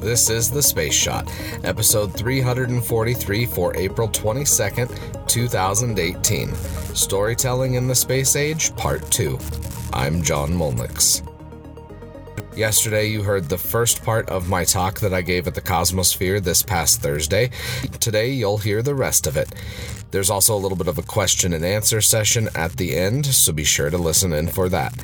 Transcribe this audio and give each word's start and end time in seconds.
This 0.00 0.30
is 0.30 0.48
The 0.48 0.62
Space 0.62 0.94
Shot, 0.94 1.28
episode 1.64 2.14
343 2.14 3.46
for 3.46 3.76
April 3.76 4.08
22nd, 4.08 5.26
2018. 5.26 6.54
Storytelling 6.94 7.74
in 7.74 7.88
the 7.88 7.94
Space 7.96 8.36
Age, 8.36 8.74
Part 8.76 9.10
2. 9.10 9.36
I'm 9.92 10.22
John 10.22 10.50
Mulnix. 10.50 11.26
Yesterday, 12.56 13.06
you 13.06 13.24
heard 13.24 13.48
the 13.48 13.58
first 13.58 14.04
part 14.04 14.28
of 14.28 14.48
my 14.48 14.62
talk 14.62 15.00
that 15.00 15.12
I 15.12 15.20
gave 15.20 15.48
at 15.48 15.56
the 15.56 15.60
Cosmosphere 15.60 16.42
this 16.44 16.62
past 16.62 17.00
Thursday. 17.02 17.50
Today, 17.98 18.30
you'll 18.30 18.58
hear 18.58 18.82
the 18.82 18.94
rest 18.94 19.26
of 19.26 19.36
it. 19.36 19.52
There's 20.12 20.30
also 20.30 20.54
a 20.54 20.58
little 20.62 20.78
bit 20.78 20.88
of 20.88 20.98
a 20.98 21.02
question 21.02 21.52
and 21.52 21.64
answer 21.64 22.00
session 22.00 22.48
at 22.54 22.76
the 22.76 22.96
end, 22.96 23.26
so 23.26 23.52
be 23.52 23.64
sure 23.64 23.90
to 23.90 23.98
listen 23.98 24.32
in 24.32 24.46
for 24.46 24.68
that. 24.68 24.94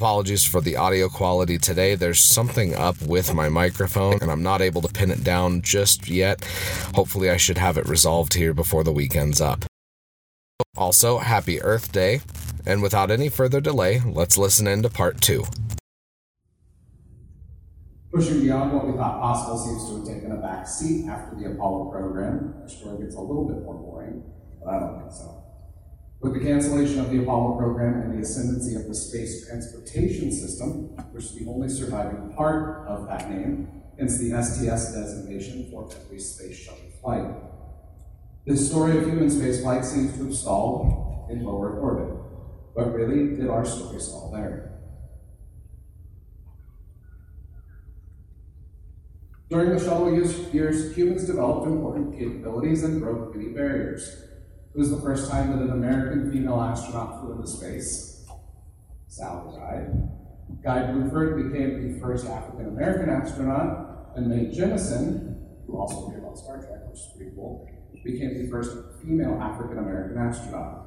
Apologies 0.00 0.46
for 0.46 0.62
the 0.62 0.76
audio 0.76 1.10
quality 1.10 1.58
today. 1.58 1.94
There's 1.94 2.20
something 2.20 2.74
up 2.74 3.02
with 3.02 3.34
my 3.34 3.50
microphone, 3.50 4.18
and 4.22 4.30
I'm 4.30 4.42
not 4.42 4.62
able 4.62 4.80
to 4.80 4.88
pin 4.88 5.10
it 5.10 5.22
down 5.22 5.60
just 5.60 6.08
yet. 6.08 6.42
Hopefully, 6.94 7.28
I 7.28 7.36
should 7.36 7.58
have 7.58 7.76
it 7.76 7.86
resolved 7.86 8.32
here 8.32 8.54
before 8.54 8.82
the 8.82 8.94
weekend's 8.94 9.42
up. 9.42 9.66
Also, 10.74 11.18
happy 11.18 11.60
Earth 11.60 11.92
Day. 11.92 12.22
And 12.64 12.80
without 12.80 13.10
any 13.10 13.28
further 13.28 13.60
delay, 13.60 14.00
let's 14.06 14.38
listen 14.38 14.66
in 14.66 14.82
to 14.84 14.88
part 14.88 15.20
two. 15.20 15.44
Pushing 18.10 18.40
beyond 18.40 18.72
what 18.72 18.86
we 18.86 18.96
thought 18.96 19.20
possible 19.20 19.58
seems 19.58 19.86
to 19.86 19.96
have 19.98 20.16
taken 20.16 20.32
a 20.32 20.36
back 20.36 20.66
seat 20.66 21.08
after 21.08 21.36
the 21.36 21.50
Apollo 21.50 21.90
program. 21.90 22.54
The 22.62 22.70
story 22.70 23.04
gets 23.04 23.16
a 23.16 23.20
little 23.20 23.46
bit 23.46 23.62
more 23.64 23.74
boring, 23.74 24.22
but 24.64 24.70
I 24.70 24.80
don't 24.80 24.98
think 24.98 25.12
so. 25.12 25.29
The 26.40 26.46
cancellation 26.46 27.00
of 27.00 27.10
the 27.10 27.22
Apollo 27.22 27.58
program 27.58 28.00
and 28.00 28.16
the 28.16 28.22
ascendancy 28.22 28.74
of 28.74 28.88
the 28.88 28.94
Space 28.94 29.46
Transportation 29.46 30.32
System, 30.32 30.88
which 31.12 31.24
is 31.24 31.34
the 31.34 31.46
only 31.46 31.68
surviving 31.68 32.32
part 32.34 32.88
of 32.88 33.06
that 33.08 33.30
name, 33.30 33.68
hence 33.98 34.16
the 34.16 34.30
STS 34.42 34.94
designation 34.94 35.70
for 35.70 35.86
every 35.94 36.18
space 36.18 36.56
shuttle 36.56 36.80
flight. 37.02 37.26
This 38.46 38.70
story 38.70 38.96
of 38.96 39.04
human 39.04 39.28
spaceflight 39.28 39.84
seems 39.84 40.16
to 40.16 40.24
have 40.24 40.34
stalled 40.34 41.28
in 41.30 41.44
low 41.44 41.62
Earth 41.62 41.78
orbit. 41.78 42.16
But 42.74 42.94
really, 42.94 43.36
did 43.36 43.50
our 43.50 43.66
story 43.66 44.00
stall 44.00 44.30
there? 44.32 44.80
During 49.50 49.76
the 49.76 49.84
shuttle 49.84 50.10
years, 50.10 50.96
humans 50.96 51.26
developed 51.26 51.66
important 51.66 52.18
capabilities 52.18 52.82
and 52.82 52.98
broke 52.98 53.36
many 53.36 53.50
barriers. 53.50 54.29
It 54.72 54.78
was 54.78 54.90
the 54.90 55.00
first 55.00 55.30
time 55.30 55.50
that 55.50 55.62
an 55.62 55.72
American 55.72 56.30
female 56.30 56.60
astronaut 56.60 57.20
flew 57.20 57.32
into 57.32 57.46
space. 57.46 58.24
Sally 59.08 59.58
Ride. 59.58 60.08
Guy 60.62 60.82
Bluford 60.92 61.50
became 61.50 61.92
the 61.92 62.00
first 62.00 62.26
African 62.26 62.66
American 62.66 63.08
astronaut, 63.08 64.12
and 64.14 64.28
Mae 64.28 64.46
Jemison, 64.46 65.38
who 65.66 65.76
also 65.76 66.06
appeared 66.06 66.24
on 66.24 66.36
Star 66.36 66.58
Trek, 66.58 66.88
which 66.88 67.00
is 67.00 67.12
pretty 67.16 67.32
cool, 67.34 67.68
became 68.04 68.38
the 68.38 68.48
first 68.48 68.76
female 69.02 69.40
African 69.40 69.78
American 69.78 70.18
astronaut. 70.18 70.86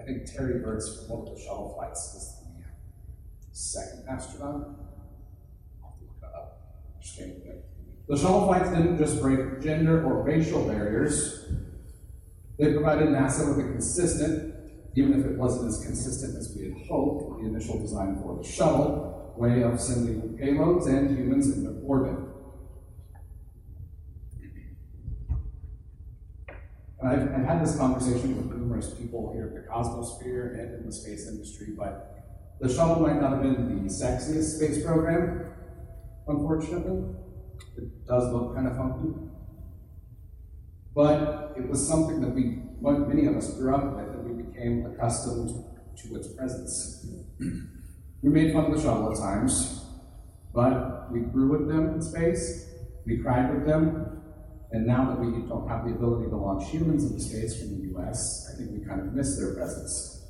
I 0.00 0.04
think 0.04 0.26
Terry 0.26 0.60
Virts 0.60 1.06
from 1.06 1.18
one 1.18 1.28
of 1.28 1.34
the 1.34 1.40
shuttle 1.40 1.74
flights 1.74 2.14
is 2.14 2.34
second 3.52 4.04
astronaut. 4.08 4.68
I'll 5.82 5.96
look 6.00 6.20
that 6.20 6.34
up. 6.34 7.00
Just 7.00 7.16
came 7.16 7.40
there. 7.44 7.73
The 8.06 8.18
shuttle 8.18 8.46
flights 8.46 8.68
didn't 8.68 8.98
just 8.98 9.20
break 9.22 9.62
gender 9.62 10.04
or 10.04 10.22
racial 10.22 10.66
barriers. 10.68 11.46
They 12.58 12.72
provided 12.72 13.08
NASA 13.08 13.48
with 13.48 13.64
a 13.64 13.68
consistent, 13.68 14.54
even 14.94 15.18
if 15.18 15.26
it 15.26 15.38
wasn't 15.38 15.68
as 15.68 15.82
consistent 15.84 16.36
as 16.36 16.54
we 16.54 16.64
had 16.64 16.86
hoped, 16.86 17.40
the 17.40 17.48
initial 17.48 17.80
design 17.80 18.20
for 18.22 18.36
the 18.36 18.46
shuttle, 18.46 19.34
way 19.36 19.62
of 19.62 19.80
sending 19.80 20.38
payloads 20.38 20.86
and 20.86 21.16
humans 21.16 21.56
into 21.56 21.80
orbit. 21.80 22.16
And 27.00 27.08
I've, 27.08 27.40
I've 27.40 27.46
had 27.46 27.62
this 27.62 27.76
conversation 27.76 28.36
with 28.36 28.56
numerous 28.56 28.92
people 28.92 29.32
here 29.32 29.46
at 29.46 29.54
the 29.54 29.68
Cosmosphere 29.68 30.58
and 30.58 30.74
in 30.74 30.86
the 30.86 30.92
space 30.92 31.26
industry, 31.26 31.68
but 31.76 32.22
the 32.60 32.68
shuttle 32.68 33.02
might 33.02 33.20
not 33.20 33.32
have 33.32 33.42
been 33.42 33.82
the 33.82 33.90
sexiest 33.92 34.56
space 34.56 34.84
program, 34.84 35.50
unfortunately. 36.28 37.23
It 37.76 38.06
does 38.06 38.32
look 38.32 38.54
kind 38.54 38.66
of 38.66 38.76
funky. 38.76 39.14
But 40.94 41.54
it 41.56 41.68
was 41.68 41.86
something 41.86 42.20
that 42.20 42.30
we, 42.34 42.62
many 42.80 43.26
of 43.26 43.36
us 43.36 43.54
grew 43.54 43.74
up 43.74 43.96
with, 43.96 44.14
and 44.14 44.24
we 44.24 44.42
became 44.42 44.86
accustomed 44.86 45.64
to 45.96 46.16
its 46.16 46.28
presence. 46.28 47.06
we 48.22 48.28
made 48.28 48.52
fun 48.52 48.66
of 48.66 48.76
the 48.76 48.80
shuttle 48.80 49.10
at 49.10 49.18
times, 49.18 49.84
but 50.54 51.10
we 51.10 51.20
grew 51.20 51.50
with 51.50 51.68
them 51.68 51.94
in 51.94 52.02
space, 52.02 52.70
we 53.06 53.18
cried 53.18 53.52
with 53.52 53.66
them, 53.66 54.22
and 54.70 54.86
now 54.86 55.06
that 55.06 55.20
we 55.20 55.48
don't 55.48 55.68
have 55.68 55.84
the 55.84 55.92
ability 55.92 56.30
to 56.30 56.36
launch 56.36 56.70
humans 56.70 57.04
into 57.04 57.20
space 57.20 57.58
from 57.58 57.76
the 57.76 57.98
US, 57.98 58.50
I 58.52 58.56
think 58.56 58.70
we 58.70 58.84
kind 58.84 59.00
of 59.00 59.12
miss 59.12 59.36
their 59.36 59.54
presence. 59.54 60.22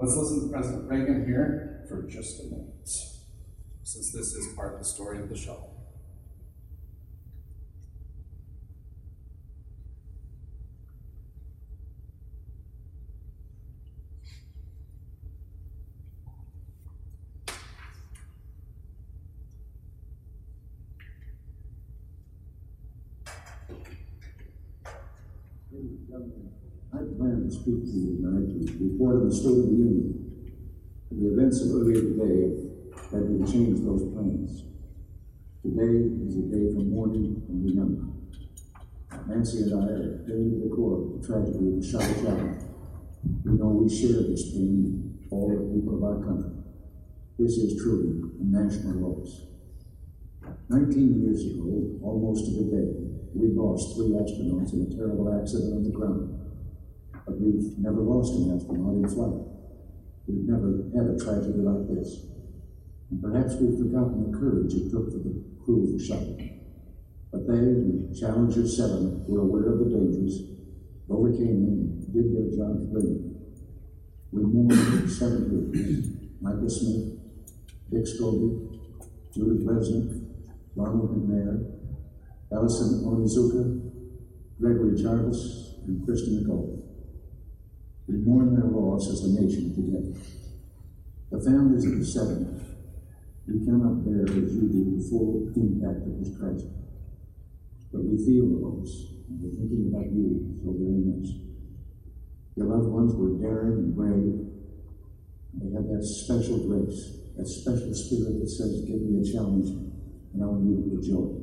Let's 0.00 0.16
listen 0.16 0.48
to 0.48 0.52
President 0.52 0.90
Reagan 0.90 1.26
here 1.26 1.73
for 1.88 2.02
just 2.02 2.40
a 2.40 2.44
moment, 2.44 2.88
since 3.82 4.12
this 4.12 4.34
is 4.34 4.54
part 4.54 4.74
of 4.74 4.78
the 4.80 4.84
story 4.84 5.18
of 5.18 5.28
the 5.28 5.36
shuttle. 5.36 5.70
I 26.92 26.98
plan 27.18 27.42
to 27.44 27.50
speak 27.50 27.82
to 27.82 27.90
you 27.90 28.16
tonight 28.22 28.66
to 28.66 28.84
report 28.84 29.28
the 29.28 29.34
State 29.34 29.50
of 29.50 29.56
the 29.56 29.72
Union. 29.72 30.23
The 31.16 31.30
events 31.30 31.62
of 31.62 31.70
earlier 31.70 32.02
today 32.02 32.58
have 33.12 33.22
to 33.30 33.38
change 33.46 33.78
those 33.86 34.02
plans. 34.10 34.64
Today 35.62 36.10
is 36.26 36.34
a 36.34 36.46
day 36.50 36.74
for 36.74 36.82
mourning 36.82 37.40
and 37.48 37.64
remembering. 37.64 38.18
Nancy 39.28 39.62
and 39.62 39.74
I 39.78 39.86
are 39.94 40.18
pained 40.26 40.50
to 40.50 40.68
the 40.68 40.74
core 40.74 40.98
of 40.98 41.22
the 41.22 41.26
tragedy 41.26 41.70
of 41.70 41.78
the 41.78 41.86
Challenger. 41.86 42.58
We 43.44 43.52
know 43.52 43.78
we 43.78 43.88
share 43.88 44.26
this 44.26 44.50
pain 44.50 45.22
all 45.30 45.54
the 45.54 45.70
people 45.70 45.96
of 45.96 46.02
our 46.02 46.18
country. 46.18 46.50
This 47.38 47.62
is 47.62 47.80
truly 47.80 48.18
a 48.40 48.44
national 48.44 48.98
loss. 48.98 49.46
19 50.68 51.22
years 51.22 51.46
ago, 51.46 51.94
almost 52.02 52.46
to 52.46 52.50
the 52.58 52.66
day, 52.74 52.90
we 53.34 53.54
lost 53.54 53.94
three 53.94 54.18
astronauts 54.18 54.74
in 54.74 54.90
a 54.90 54.96
terrible 54.96 55.30
accident 55.40 55.74
on 55.74 55.84
the 55.84 55.90
ground 55.90 56.44
but 57.26 57.40
we've 57.40 57.78
never 57.78 58.00
lost 58.00 58.34
an 58.34 58.54
astronaut 58.54 58.96
in 58.96 59.08
flight. 59.08 59.53
We've 60.26 60.48
never 60.48 60.88
had 60.96 61.14
a 61.14 61.18
tragedy 61.18 61.60
like 61.60 61.88
this. 61.88 62.26
And 63.10 63.20
perhaps 63.22 63.56
we've 63.60 63.78
forgotten 63.78 64.30
the 64.30 64.38
courage 64.38 64.74
it 64.74 64.90
took 64.90 65.12
for 65.12 65.18
the 65.18 65.44
crew 65.62 65.96
the 65.96 66.02
shuttle. 66.02 66.38
But 67.30 67.46
they, 67.46 67.60
the 67.60 68.16
Challenger 68.18 68.66
7, 68.66 69.26
were 69.26 69.40
aware 69.40 69.72
of 69.72 69.78
the 69.80 69.90
dangers, 69.90 70.40
overcame 71.10 71.66
them, 71.66 72.12
did 72.12 72.32
their 72.32 72.56
job 72.56 72.90
brilliantly. 72.90 73.34
We 74.32 74.42
mourn 74.42 75.08
seven 75.08 75.50
heroes 75.50 76.24
Michael 76.40 76.68
Smith, 76.68 77.18
Dick 77.90 78.04
Scobee, 78.04 78.78
Judith 79.34 79.66
Resnik, 79.66 80.26
Ronald 80.76 81.10
McNair, 81.10 81.74
Ellison 82.52 83.04
Onizuka, 83.04 83.90
Gregory 84.60 85.00
Jarvis, 85.00 85.74
and 85.86 86.06
Christa 86.06 86.42
McAuliffe. 86.42 86.83
We 88.06 88.16
mourn 88.18 88.54
their 88.54 88.68
loss 88.68 89.08
as 89.08 89.24
a 89.24 89.40
nation 89.40 89.74
together. 89.74 90.12
The 91.32 91.40
families 91.40 91.86
of 91.86 91.98
the 91.98 92.04
seven, 92.04 92.60
we 93.48 93.64
cannot 93.64 94.04
bear 94.04 94.28
as 94.28 94.54
you 94.54 94.68
do 94.68 94.96
the 94.96 95.08
full 95.08 95.48
impact 95.56 96.04
of 96.04 96.20
this 96.20 96.36
tragedy. 96.36 96.68
But 97.90 98.04
we 98.04 98.20
feel 98.20 98.44
the 98.44 98.60
loss, 98.60 98.92
and 99.28 99.40
we're 99.40 99.56
thinking 99.56 99.88
about 99.88 100.12
you 100.12 100.60
so 100.60 100.76
very 100.76 101.00
much. 101.00 101.32
Your 102.56 102.68
loved 102.68 102.92
ones 102.92 103.14
were 103.16 103.40
daring 103.40 103.88
and 103.88 103.96
brave. 103.96 104.52
They 105.56 105.72
had 105.72 105.88
that 105.88 106.04
special 106.04 106.60
grace, 106.68 107.24
that 107.40 107.48
special 107.48 107.94
spirit 107.96 108.38
that 108.44 108.50
says, 108.52 108.84
Give 108.84 109.00
me 109.00 109.24
a 109.24 109.32
challenge, 109.32 109.72
and 110.34 110.44
I'll 110.44 110.60
meet 110.60 110.84
it 110.84 110.92
with 110.92 111.08
joy. 111.08 111.40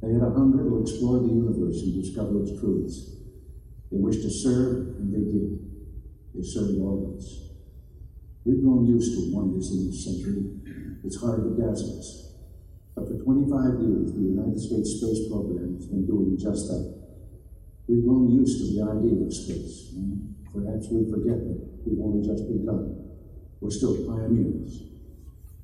They 0.00 0.14
had 0.14 0.22
a 0.22 0.30
hunger 0.30 0.62
to 0.70 0.80
explore 0.80 1.18
the 1.18 1.34
universe 1.34 1.82
and 1.82 1.98
discover 1.98 2.46
its 2.46 2.54
truths. 2.60 3.17
They 3.90 3.98
wished 3.98 4.22
to 4.22 4.30
serve, 4.30 4.96
and 4.98 5.12
they 5.12 5.24
did. 5.32 5.58
They 6.34 6.42
served 6.42 6.78
all 6.80 7.08
of 7.08 7.18
us. 7.18 7.48
We've 8.44 8.62
grown 8.62 8.86
used 8.86 9.12
to 9.12 9.34
wonders 9.34 9.70
in 9.72 9.86
this 9.86 10.04
century. 10.04 10.44
It's 11.04 11.20
hard 11.20 11.44
to 11.44 11.50
dazzle 11.60 11.98
us. 11.98 12.32
But 12.94 13.08
for 13.08 13.22
25 13.22 13.80
years, 13.80 14.12
the 14.12 14.34
United 14.34 14.58
States 14.58 14.98
Space 14.98 15.28
Program 15.30 15.76
has 15.76 15.86
been 15.86 16.06
doing 16.06 16.36
just 16.36 16.68
that. 16.68 16.98
We've 17.86 18.04
grown 18.04 18.30
used 18.30 18.58
to 18.58 18.64
the 18.72 18.82
idea 18.88 19.24
of 19.24 19.32
space. 19.32 19.92
And 19.96 20.34
perhaps 20.52 20.88
we 20.90 21.08
forget 21.10 21.38
that 21.44 21.60
we've 21.84 22.00
only 22.00 22.26
just 22.26 22.48
begun. 22.48 23.08
We're 23.60 23.70
still 23.70 23.96
pioneers. 24.08 24.82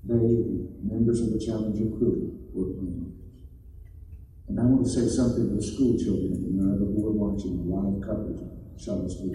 They, 0.05 0.69
members 0.85 1.21
of 1.21 1.33
the 1.33 1.41
Challenger 1.41 1.89
crew, 1.97 2.39
were 2.53 2.73
pioneers. 2.77 3.24
And 4.49 4.61
I 4.61 4.65
want 4.65 4.85
to 4.85 4.91
say 4.91 5.09
something 5.09 5.49
to 5.49 5.57
the 5.57 5.63
school 5.63 5.97
children 5.97 6.37
in 6.37 6.53
America 6.53 6.85
who 6.85 7.01
are 7.09 7.17
watching 7.17 7.57
the 7.57 7.65
live 7.65 7.97
coverage 8.05 8.45
of 8.45 8.53
Shuttle 8.77 9.09
School. 9.09 9.33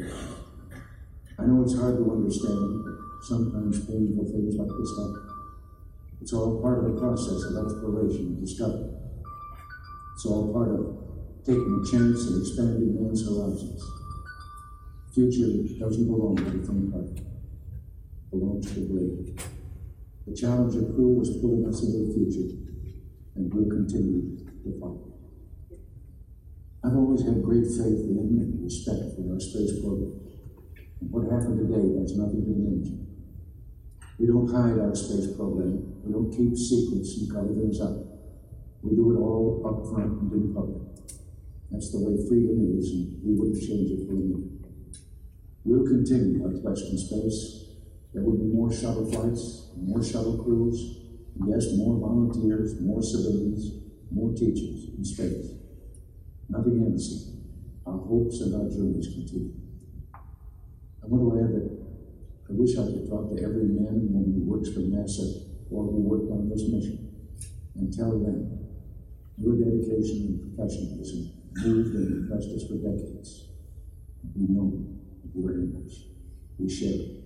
I 1.40 1.46
know 1.46 1.64
it's 1.64 1.74
hard 1.74 1.98
to 1.98 2.12
understand, 2.12 2.86
sometimes 3.26 3.86
painful 3.90 4.26
things 4.30 4.56
like 4.56 4.70
this 4.70 4.92
happen. 5.02 5.30
It's 6.22 6.34
all 6.34 6.62
part 6.62 6.84
of 6.84 6.94
the 6.94 7.00
process 7.00 7.42
of 7.50 7.58
exploration 7.58 8.38
and 8.38 8.40
discovery. 8.40 8.92
It's 10.14 10.26
all 10.26 10.54
part 10.54 10.78
of 10.78 11.00
taking 11.46 11.82
a 11.82 11.84
chance 11.90 12.28
and 12.28 12.42
expanding 12.46 12.94
man's 12.94 13.26
horizons. 13.26 13.82
Future 15.16 15.64
doesn't 15.80 16.06
belong 16.06 16.36
to 16.38 16.44
the 16.44 16.68
faint 16.68 16.92
part. 16.92 17.18
It 17.18 18.30
belongs 18.30 18.68
to 18.68 18.80
the 18.82 18.86
brave. 18.94 19.42
The 20.28 20.36
Challenger 20.36 20.94
crew 20.94 21.18
was 21.18 21.32
pulling 21.42 21.66
us 21.66 21.82
into 21.82 22.06
the 22.06 22.14
future, 22.14 22.54
and 23.36 23.52
will 23.52 23.70
continue 23.70 24.38
to 24.64 24.80
follow. 24.80 25.10
I've 26.84 26.96
always 26.96 27.26
had 27.26 27.44
great 27.44 27.68
faith 27.68 28.08
in 28.08 28.40
and 28.40 28.64
respect 28.64 29.16
for 29.16 29.34
our 29.34 29.40
space 29.40 29.80
program. 29.84 30.16
And 31.02 31.12
what 31.12 31.28
happened 31.28 31.60
today 31.60 32.00
has 32.00 32.16
nothing 32.16 32.44
to 32.44 32.52
diminish 32.56 32.88
it. 32.88 33.10
We 34.20 34.28
don't 34.28 34.48
hide 34.48 34.80
our 34.80 34.96
space 34.96 35.32
program. 35.36 36.04
We 36.04 36.12
don't 36.12 36.32
keep 36.32 36.56
secrets 36.56 37.20
and 37.20 37.32
cover 37.32 37.56
things 37.56 37.80
up. 37.80 37.96
We 38.84 38.96
do 38.96 39.16
it 39.16 39.20
all 39.20 39.64
up 39.68 39.92
front 39.92 40.24
and 40.24 40.32
in 40.32 40.54
public. 40.54 40.84
That's 41.72 41.92
the 41.92 42.00
way 42.00 42.16
freedom 42.28 42.64
is, 42.80 42.92
and 42.92 43.20
we 43.24 43.36
wouldn't 43.36 43.60
change 43.60 43.92
it 43.92 44.08
for 44.08 44.14
a 44.14 44.24
minute. 44.24 44.60
We'll 45.64 45.86
continue 45.86 46.44
our 46.44 46.56
quest 46.64 46.88
in 46.92 46.98
space. 46.98 47.76
There 48.14 48.24
will 48.24 48.40
be 48.40 48.52
more 48.52 48.72
shuttle 48.72 49.06
flights, 49.12 49.72
more 49.78 50.04
shuttle 50.04 50.42
crews, 50.44 51.00
and 51.36 51.48
yes, 51.48 51.76
more 51.76 52.00
volunteers, 52.00 52.80
more 52.82 53.04
civilians, 53.04 53.79
more 54.12 54.34
teachers 54.34 54.90
in 54.98 55.04
space. 55.04 55.52
Nothing 56.50 56.84
ends. 56.86 57.32
Our 57.86 57.98
hopes 57.98 58.42
and 58.42 58.56
our 58.56 58.70
journeys 58.70 59.08
continue. 59.08 59.54
I 60.14 61.08
want 61.08 61.34
to 61.34 61.44
add 61.44 61.54
that 61.56 61.80
I 62.50 62.54
wish 62.54 62.78
I 62.78 62.86
could 62.86 63.10
talk 63.10 63.30
to 63.30 63.44
every 63.44 63.70
man 63.70 63.94
and 63.94 64.14
woman 64.14 64.34
who 64.34 64.50
works 64.50 64.70
for 64.70 64.82
NASA 64.82 65.46
or 65.70 65.86
who 65.86 66.02
worked 66.02 66.32
on 66.32 66.50
this 66.50 66.66
mission 66.68 67.14
and 67.76 67.94
tell 67.94 68.12
them 68.12 68.66
your 69.38 69.56
dedication 69.56 70.26
and 70.28 70.58
professionalism 70.58 71.32
moved 71.56 71.96
and 71.96 72.24
impressed 72.24 72.50
us 72.50 72.68
for 72.68 72.76
decades. 72.76 73.48
We 74.36 74.48
know 74.50 74.86
that 75.24 75.32
you 75.36 75.48
are 75.48 75.54
in 75.54 75.84
us. 75.86 76.06
We 76.58 76.70
share 76.70 76.94
it. 76.94 77.20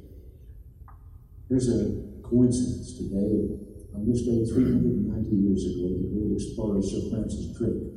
There's 1.49 1.69
a 1.69 2.03
coincidence 2.21 2.97
today. 2.97 3.57
On 3.95 4.09
this 4.09 4.25
day, 4.25 4.43
390 4.43 5.29
years 5.37 5.65
ago, 5.69 5.85
the 5.93 6.09
great 6.09 6.33
explorer 6.33 6.81
Sir 6.81 7.13
Francis 7.13 7.53
Drake 7.55 7.93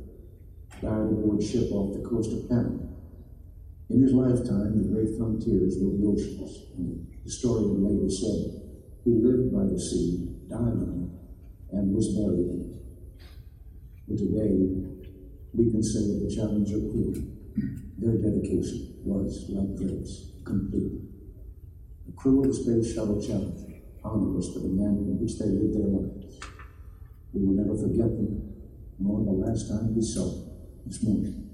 died 0.82 1.08
aboard 1.08 1.42
ship 1.42 1.72
off 1.72 1.96
the 1.96 2.06
coast 2.06 2.32
of 2.32 2.48
Panama. 2.48 2.84
In 3.88 4.02
his 4.02 4.12
lifetime, 4.12 4.76
the 4.76 4.92
great 4.92 5.16
frontiers 5.16 5.80
were 5.80 5.96
the 5.96 6.04
oceans. 6.04 6.68
And 6.76 7.00
the 7.00 7.22
historian 7.24 7.80
later 7.80 8.10
said, 8.12 8.60
he 9.04 9.12
lived 9.16 9.54
by 9.54 9.64
the 9.64 9.80
sea, 9.80 10.36
died 10.48 10.84
on 10.84 11.08
it, 11.08 11.76
and 11.76 11.94
was 11.94 12.12
buried 12.12 12.44
in 12.44 12.60
it. 12.60 12.76
But 14.06 14.18
today, 14.18 14.52
we 15.54 15.64
of 15.72 16.20
the 16.20 16.32
Challenger 16.34 16.78
crew, 16.92 17.14
their 17.96 18.20
dedication 18.20 19.00
was, 19.02 19.48
like 19.48 19.74
Drake's, 19.80 20.44
complete. 20.44 20.92
The 22.04 22.12
crew 22.12 22.44
of 22.44 22.48
the 22.48 22.54
Space 22.54 22.94
Shuttle 22.94 23.22
Challenger 23.22 23.75
honored 24.06 24.38
us 24.38 24.52
for 24.52 24.60
the 24.60 24.68
manner 24.68 25.02
in 25.02 25.18
which 25.20 25.38
they 25.38 25.46
lived 25.46 25.74
their 25.74 25.90
lives. 25.90 26.38
We 27.32 27.44
will 27.44 27.54
never 27.54 27.76
forget 27.76 28.10
them, 28.16 28.54
nor 28.98 29.24
the 29.24 29.32
last 29.32 29.68
time 29.68 29.94
we 29.94 30.02
saw 30.02 30.24
them 30.30 30.50
this 30.86 31.02
morning 31.02 31.50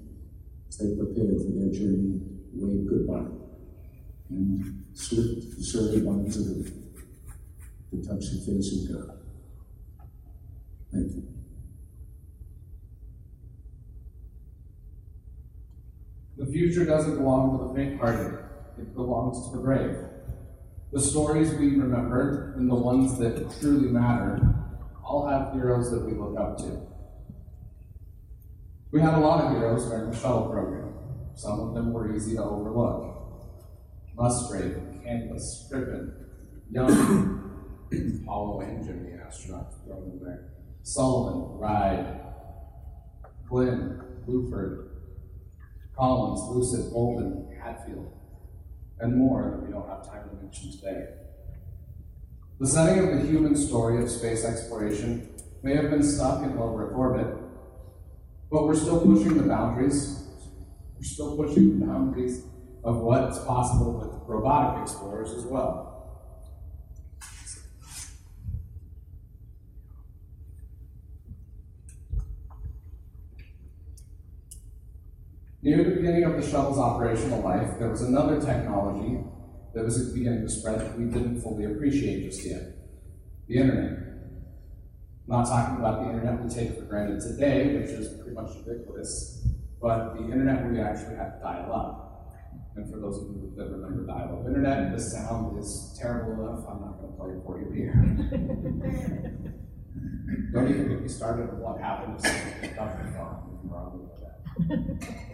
as 0.68 0.78
they 0.78 0.96
prepared 0.96 1.40
for 1.40 1.52
their 1.58 1.72
journey, 1.72 2.20
waved 2.52 2.88
goodbye, 2.88 3.32
and 4.30 4.84
slipped 4.94 5.56
the 5.56 5.64
surly 5.64 6.00
bonds 6.00 6.36
of 6.36 6.46
earth 6.58 6.72
to 7.90 7.96
touch 8.02 8.30
the 8.30 8.38
face 8.46 8.90
of 8.90 8.96
God. 8.96 9.18
Thank 10.92 11.12
you. 11.12 11.22
The 16.36 16.46
future 16.46 16.84
doesn't 16.84 17.16
belong 17.16 17.58
to 17.58 17.68
the 17.68 17.74
faint-hearted. 17.74 18.38
It 18.78 18.94
belongs 18.94 19.48
to 19.48 19.56
the 19.56 19.62
brave. 19.62 19.96
The 20.92 21.00
stories 21.00 21.54
we 21.54 21.70
remember 21.70 22.52
and 22.58 22.70
the 22.70 22.74
ones 22.74 23.18
that 23.18 23.50
truly 23.58 23.88
matter 23.88 24.38
all 25.02 25.26
have 25.26 25.54
heroes 25.54 25.90
that 25.90 26.04
we 26.04 26.12
look 26.12 26.38
up 26.38 26.58
to. 26.58 26.82
We 28.90 29.00
had 29.00 29.14
a 29.14 29.20
lot 29.20 29.42
of 29.42 29.52
heroes 29.52 29.86
during 29.86 30.10
the 30.10 30.16
shuttle 30.16 30.50
program. 30.50 30.92
Some 31.34 31.60
of 31.60 31.74
them 31.74 31.94
were 31.94 32.14
easy 32.14 32.36
to 32.36 32.44
overlook. 32.44 33.48
Musgrave, 34.14 34.76
Candace, 35.02 35.66
Crippen, 35.70 36.12
Young, 36.70 37.88
Apollo 38.22 38.60
and 38.60 38.84
Gemini 38.84 39.16
astronauts 39.16 39.82
thrown 39.86 40.12
in 40.12 40.20
there. 40.22 40.52
Sullivan, 40.82 41.58
Ride, 41.58 42.20
Glenn, 43.48 44.02
Bluford, 44.28 44.88
Collins, 45.96 46.42
Lucid, 46.50 46.92
Bolden, 46.92 47.48
Hadfield, 47.62 48.12
and 49.02 49.16
more 49.16 49.50
that 49.50 49.66
we 49.66 49.72
don't 49.72 49.88
have 49.88 50.06
time 50.06 50.28
to 50.30 50.36
mention 50.36 50.70
today. 50.70 51.08
The 52.60 52.66
setting 52.66 53.02
of 53.02 53.20
the 53.20 53.26
human 53.26 53.56
story 53.56 54.00
of 54.02 54.08
space 54.08 54.44
exploration 54.44 55.28
may 55.64 55.74
have 55.74 55.90
been 55.90 56.02
stuck 56.02 56.42
in 56.44 56.58
low 56.58 56.76
Earth 56.78 56.94
orbit, 56.94 57.26
but 58.50 58.64
we're 58.64 58.76
still 58.76 59.00
pushing 59.00 59.36
the 59.36 59.42
boundaries. 59.42 60.24
We're 60.96 61.02
still 61.02 61.36
pushing 61.36 61.80
the 61.80 61.86
boundaries 61.86 62.44
of 62.84 63.00
what's 63.00 63.38
possible 63.40 63.98
with 63.98 64.28
robotic 64.28 64.82
explorers 64.82 65.32
as 65.32 65.44
well. 65.44 65.91
Near 75.64 75.84
the 75.84 75.94
beginning 75.94 76.24
of 76.24 76.34
the 76.34 76.42
shuttle's 76.42 76.76
operational 76.76 77.40
life, 77.40 77.78
there 77.78 77.88
was 77.88 78.02
another 78.02 78.40
technology 78.40 79.22
that 79.74 79.84
was 79.84 80.12
beginning 80.12 80.42
to 80.42 80.48
spread 80.48 80.80
that 80.80 80.98
we 80.98 81.04
didn't 81.04 81.40
fully 81.40 81.66
appreciate 81.66 82.24
just 82.24 82.44
yet 82.44 82.62
the 83.46 83.58
internet. 83.58 83.92
I'm 83.92 85.28
not 85.28 85.46
talking 85.46 85.76
about 85.76 86.02
the 86.02 86.08
internet 86.10 86.42
we 86.42 86.50
take 86.50 86.76
for 86.76 86.82
granted 86.82 87.20
today, 87.20 87.76
which 87.76 87.90
is 87.90 88.08
pretty 88.20 88.34
much 88.34 88.56
ubiquitous, 88.56 89.46
but 89.80 90.14
the 90.14 90.24
internet 90.24 90.68
we 90.68 90.80
actually 90.80 91.14
had 91.14 91.34
to 91.34 91.40
dial 91.40 91.72
up. 91.72 92.34
And 92.74 92.90
for 92.90 92.98
those 92.98 93.18
of 93.18 93.28
you 93.28 93.52
that 93.56 93.70
remember 93.70 94.04
dial 94.04 94.40
up 94.40 94.46
internet, 94.48 94.90
the 94.90 94.98
sound 95.00 95.56
is 95.60 95.96
terrible 96.02 96.42
enough, 96.42 96.64
I'm 96.68 96.80
not 96.80 96.98
going 96.98 97.12
to 97.12 97.16
play 97.16 97.30
it 97.30 97.40
for 97.46 97.60
you 97.60 97.70
here. 97.70 97.94
Don't 100.52 100.68
even 100.68 100.88
get 100.88 101.02
me 101.02 101.08
started 101.08 101.50
on 101.50 101.60
what 101.60 101.80
happened 101.80 102.16
if 102.18 102.26
something 102.26 102.52
picked 102.60 102.78
up 102.78 102.98
your 102.98 103.12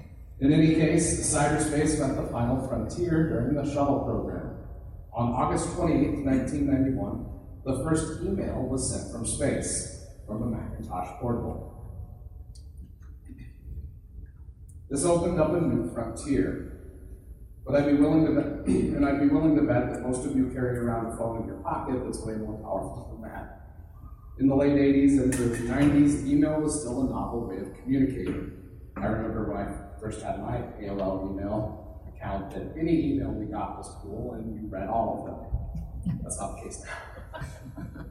In 0.40 0.52
any 0.52 0.75
case, 0.75 1.35
cyberspace 1.35 1.99
met 1.99 2.16
the 2.16 2.30
final 2.30 2.66
frontier 2.68 3.28
during 3.28 3.54
the 3.54 3.64
shuttle 3.73 4.00
program. 4.00 4.57
On 5.12 5.33
August 5.33 5.75
28, 5.75 6.25
1991, 6.25 7.26
the 7.64 7.83
first 7.83 8.23
email 8.23 8.62
was 8.62 8.92
sent 8.92 9.12
from 9.12 9.26
space, 9.26 10.07
from 10.26 10.42
a 10.42 10.47
Macintosh 10.47 11.18
portable. 11.21 11.75
This 14.88 15.04
opened 15.04 15.40
up 15.40 15.52
a 15.54 15.61
new 15.61 15.92
frontier. 15.92 16.75
But 17.66 17.75
I'd 17.75 17.87
be 17.87 17.95
willing 17.95 18.25
to 18.26 18.33
bet, 18.33 18.47
and 18.66 19.04
I'd 19.04 19.21
be 19.21 19.28
willing 19.28 19.57
to 19.57 19.62
bet 19.62 19.92
that 19.92 20.02
most 20.02 20.25
of 20.25 20.37
you 20.37 20.50
carry 20.54 20.78
around 20.78 21.12
a 21.12 21.16
phone 21.16 21.42
in 21.42 21.49
your 21.49 21.59
pocket 21.59 22.00
that's 22.04 22.25
way 22.25 22.35
more 22.35 22.57
powerful 22.59 23.11
than 23.12 23.30
that. 23.30 23.61
In 24.38 24.47
the 24.47 24.54
late 24.54 24.73
80s 24.73 25.21
and 25.21 25.35
early 25.35 25.59
90s, 25.59 26.26
email 26.26 26.61
was 26.61 26.80
still 26.80 27.02
a 27.02 27.11
novel 27.11 27.49
way 27.49 27.57
of 27.59 27.75
communicating. 27.83 28.52
I 28.97 29.07
remember 29.07 29.52
when 29.52 29.66
I 29.66 29.88
first 30.00 30.23
had 30.23 30.40
my 30.40 30.59
AOL 30.81 31.31
email 31.31 32.02
account 32.09 32.50
that 32.52 32.75
any 32.78 33.12
email 33.12 33.31
we 33.31 33.47
got 33.47 33.78
was 33.78 33.88
cool 34.02 34.35
and 34.35 34.55
you 34.55 34.69
read 34.69 34.88
all 34.88 35.19
of 35.19 35.26
them. 35.26 36.21
That's 36.23 36.38
not 36.38 36.57
the 36.57 36.62
case 36.62 36.85
now. 36.85 38.05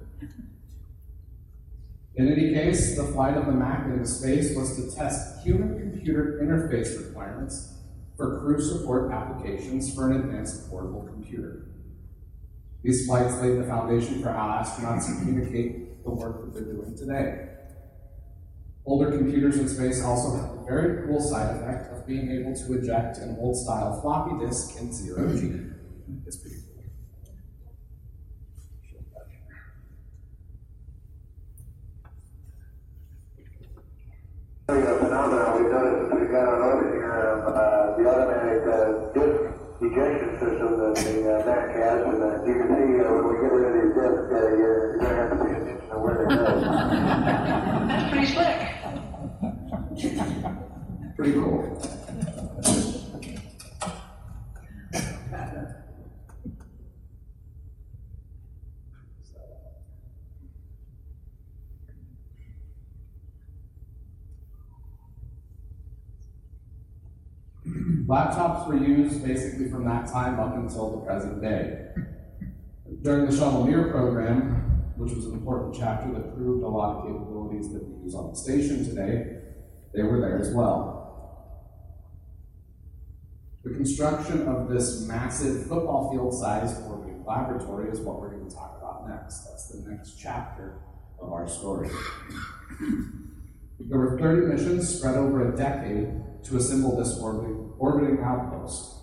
In 2.15 2.31
any 2.31 2.51
case, 2.51 2.97
the 2.97 3.03
flight 3.03 3.37
of 3.37 3.45
the 3.45 3.51
Mac 3.51 3.85
into 3.85 4.07
space 4.07 4.55
was 4.55 4.75
to 4.75 4.95
test 4.95 5.43
human 5.43 5.77
computer 5.77 6.39
interface 6.41 6.97
requirements 6.97 7.75
for 8.15 8.39
crew 8.39 8.59
support 8.59 9.11
applications 9.11 9.93
for 9.93 10.09
an 10.09 10.21
advanced 10.21 10.67
portable 10.67 11.03
computer. 11.03 11.67
These 12.81 13.05
flights 13.05 13.39
laid 13.39 13.59
the 13.59 13.65
foundation 13.65 14.23
for 14.23 14.29
how 14.29 14.47
astronauts 14.47 15.05
communicate 15.19 16.03
the 16.03 16.09
work 16.09 16.43
that 16.45 16.53
they're 16.55 16.73
doing 16.73 16.97
today. 16.97 17.49
Older 18.85 19.15
computers 19.15 19.57
in 19.57 19.69
space 19.69 20.01
also 20.01 20.56
very 20.67 21.07
cool 21.07 21.21
side 21.21 21.55
effect 21.55 21.93
of 21.93 22.05
being 22.05 22.29
able 22.31 22.53
to 22.53 22.73
eject 22.73 23.17
an 23.19 23.37
old 23.39 23.55
style 23.55 24.01
floppy 24.01 24.45
disk 24.45 24.79
in 24.79 24.91
zero 24.91 25.35
G. 25.35 25.61
It's 26.25 26.37
pretty 26.37 26.57
cool. 26.57 26.63
we've 34.67 35.71
noticed 35.71 36.11
since 36.11 36.21
we 36.21 36.27
got 36.27 36.47
on 36.47 36.61
orbit 36.61 36.97
of 37.47 37.97
the 37.97 38.03
automatic 38.09 38.59
disk 39.15 39.57
ejection 39.79 40.31
system 40.39 40.71
that 40.79 40.95
the 40.95 41.15
uh, 41.31 41.45
Mac 41.45 41.75
has, 41.75 42.01
and 42.03 42.23
uh, 42.23 42.43
you 42.45 42.53
can 42.53 42.67
see 42.67 42.99
uh, 42.99 43.13
when 43.13 43.23
we 43.29 43.35
get 43.39 43.51
rid 43.53 43.63
of 43.67 43.73
these 43.77 43.93
disks, 43.95 44.27
uh, 44.27 44.39
you're, 44.57 44.75
you're 44.87 44.99
going 44.99 45.09
to 45.09 45.21
have 45.21 45.29
to 45.29 45.37
pay 45.37 45.51
attention 45.51 45.89
to 45.89 45.95
where 45.99 46.15
they 46.17 46.35
go. 46.35 46.43
That's 47.87 48.09
pretty 48.09 48.27
slick. 48.27 48.66
Pretty 51.27 51.41
cool. 51.41 51.81
Laptops 68.05 68.67
were 68.67 68.77
used 68.77 69.25
basically 69.25 69.69
from 69.69 69.83
that 69.83 70.07
time 70.07 70.39
up 70.39 70.55
until 70.55 70.91
the 70.91 71.05
present 71.05 71.41
day. 71.41 71.87
During 73.01 73.29
the 73.29 73.65
Mir 73.65 73.91
program, 73.91 74.93
which 74.95 75.11
was 75.11 75.25
an 75.25 75.33
important 75.33 75.75
chapter 75.77 76.09
that 76.13 76.35
proved 76.35 76.63
a 76.63 76.67
lot 76.69 76.95
of 76.95 77.03
capabilities 77.03 77.73
that 77.73 77.83
we 77.83 78.05
use 78.05 78.15
on 78.15 78.29
the 78.29 78.37
station 78.37 78.85
today, 78.85 79.41
they 79.93 80.03
were 80.03 80.21
there 80.21 80.39
as 80.39 80.53
well. 80.53 80.96
The 83.63 83.73
construction 83.73 84.47
of 84.47 84.69
this 84.69 85.05
massive 85.07 85.65
football 85.67 86.11
field 86.11 86.33
sized 86.33 86.81
orbiting 86.87 87.23
laboratory 87.25 87.91
is 87.91 87.99
what 87.99 88.21
we're 88.21 88.29
going 88.29 88.47
to 88.47 88.55
talk 88.55 88.77
about 88.77 89.09
next. 89.09 89.45
That's 89.45 89.69
the 89.69 89.89
next 89.89 90.17
chapter 90.17 90.79
of 91.19 91.33
our 91.33 91.47
story. 91.47 91.89
There 93.79 93.99
were 93.99 94.17
30 94.19 94.47
missions 94.47 94.97
spread 94.97 95.15
over 95.15 95.53
a 95.53 95.57
decade 95.57 96.43
to 96.45 96.57
assemble 96.57 96.97
this 96.97 97.19
orbiting, 97.19 97.73
orbiting 97.77 98.23
outpost. 98.23 98.95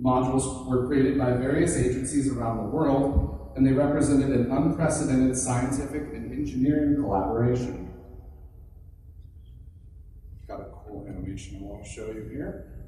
Modules 0.00 0.66
were 0.68 0.86
created 0.86 1.18
by 1.18 1.32
various 1.32 1.76
agencies 1.76 2.30
around 2.32 2.56
the 2.58 2.64
world, 2.64 3.52
and 3.56 3.66
they 3.66 3.72
represented 3.72 4.30
an 4.30 4.50
unprecedented 4.50 5.36
scientific 5.36 6.14
and 6.14 6.32
engineering 6.32 6.96
collaboration. 6.96 7.92
Got 10.48 10.60
a 10.60 10.64
cool 10.64 11.06
animation 11.08 11.58
I 11.60 11.64
want 11.64 11.84
to 11.84 11.90
show 11.90 12.06
you 12.06 12.28
here. 12.30 12.81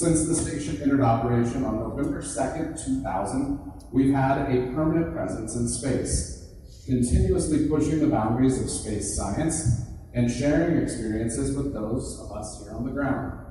Since 0.00 0.28
the 0.28 0.34
station 0.34 0.80
entered 0.80 1.02
operation 1.02 1.62
on 1.62 1.78
November 1.78 2.22
2nd, 2.22 2.82
2000, 2.82 3.60
we've 3.92 4.14
had 4.14 4.50
a 4.50 4.72
permanent 4.72 5.12
presence 5.12 5.56
in 5.56 5.68
space, 5.68 6.48
continuously 6.86 7.68
pushing 7.68 8.00
the 8.00 8.06
boundaries 8.06 8.58
of 8.62 8.70
space 8.70 9.14
science 9.14 9.82
and 10.14 10.30
sharing 10.30 10.82
experiences 10.82 11.54
with 11.54 11.74
those 11.74 12.18
of 12.18 12.32
us 12.32 12.62
here 12.62 12.72
on 12.74 12.86
the 12.86 12.92
ground. 12.92 13.44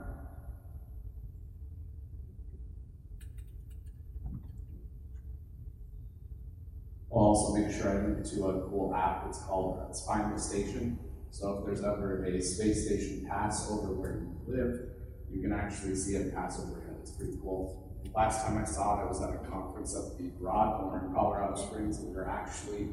I'll 7.11 7.19
also 7.19 7.53
make 7.53 7.71
sure 7.71 7.91
I 7.91 8.07
link 8.07 8.27
to 8.27 8.47
a 8.47 8.67
cool 8.69 8.95
app 8.95 9.25
that's 9.25 9.43
called 9.43 9.95
Find 10.07 10.35
the 10.35 10.39
Station. 10.39 10.97
So 11.29 11.59
if 11.59 11.65
there's 11.67 11.83
ever 11.83 12.25
a 12.25 12.41
space 12.41 12.87
station 12.87 13.27
pass 13.29 13.69
over 13.69 13.93
where 13.93 14.13
you 14.15 14.35
live, 14.47 14.88
you 15.31 15.41
can 15.41 15.51
actually 15.53 15.95
see 15.95 16.15
it 16.15 16.33
pass 16.33 16.59
overhead. 16.59 16.97
It's 17.01 17.11
pretty 17.11 17.37
cool. 17.41 17.85
Last 18.15 18.45
time 18.45 18.57
I 18.57 18.65
saw 18.65 18.99
it, 18.99 19.03
I 19.03 19.05
was 19.05 19.21
at 19.21 19.29
a 19.29 19.37
conference 19.49 19.95
at 19.95 20.17
the 20.17 20.29
Broadmoor 20.39 21.05
in 21.05 21.13
Colorado 21.13 21.55
Springs, 21.55 21.99
and 21.99 22.09
we 22.09 22.15
were 22.15 22.29
actually 22.29 22.89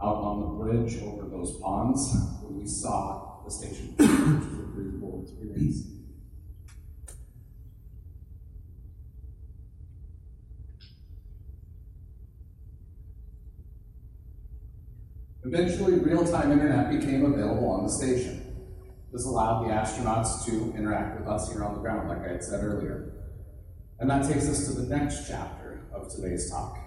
out 0.00 0.16
on 0.16 0.40
the 0.40 0.46
bridge 0.46 1.02
over 1.02 1.28
those 1.28 1.58
ponds 1.58 2.14
when 2.42 2.60
we 2.60 2.66
saw 2.66 3.42
the 3.44 3.50
station, 3.50 3.94
which 3.96 4.08
was 4.08 4.58
a 4.58 4.72
pretty 4.74 4.90
cool 5.00 5.22
experience. 5.22 5.86
Eventually, 15.44 15.94
real-time 15.98 16.52
internet 16.52 16.90
became 16.90 17.24
available 17.24 17.68
on 17.70 17.84
the 17.84 17.90
station. 17.90 18.41
This 19.12 19.26
allowed 19.26 19.64
the 19.64 19.72
astronauts 19.72 20.46
to 20.46 20.74
interact 20.74 21.20
with 21.20 21.28
us 21.28 21.52
here 21.52 21.62
on 21.62 21.74
the 21.74 21.80
ground, 21.80 22.08
like 22.08 22.26
I 22.26 22.32
had 22.32 22.42
said 22.42 22.64
earlier. 22.64 23.12
And 24.00 24.08
that 24.08 24.26
takes 24.26 24.48
us 24.48 24.66
to 24.66 24.80
the 24.80 24.88
next 24.88 25.28
chapter 25.28 25.82
of 25.92 26.08
today's 26.08 26.50
talk. 26.50 26.78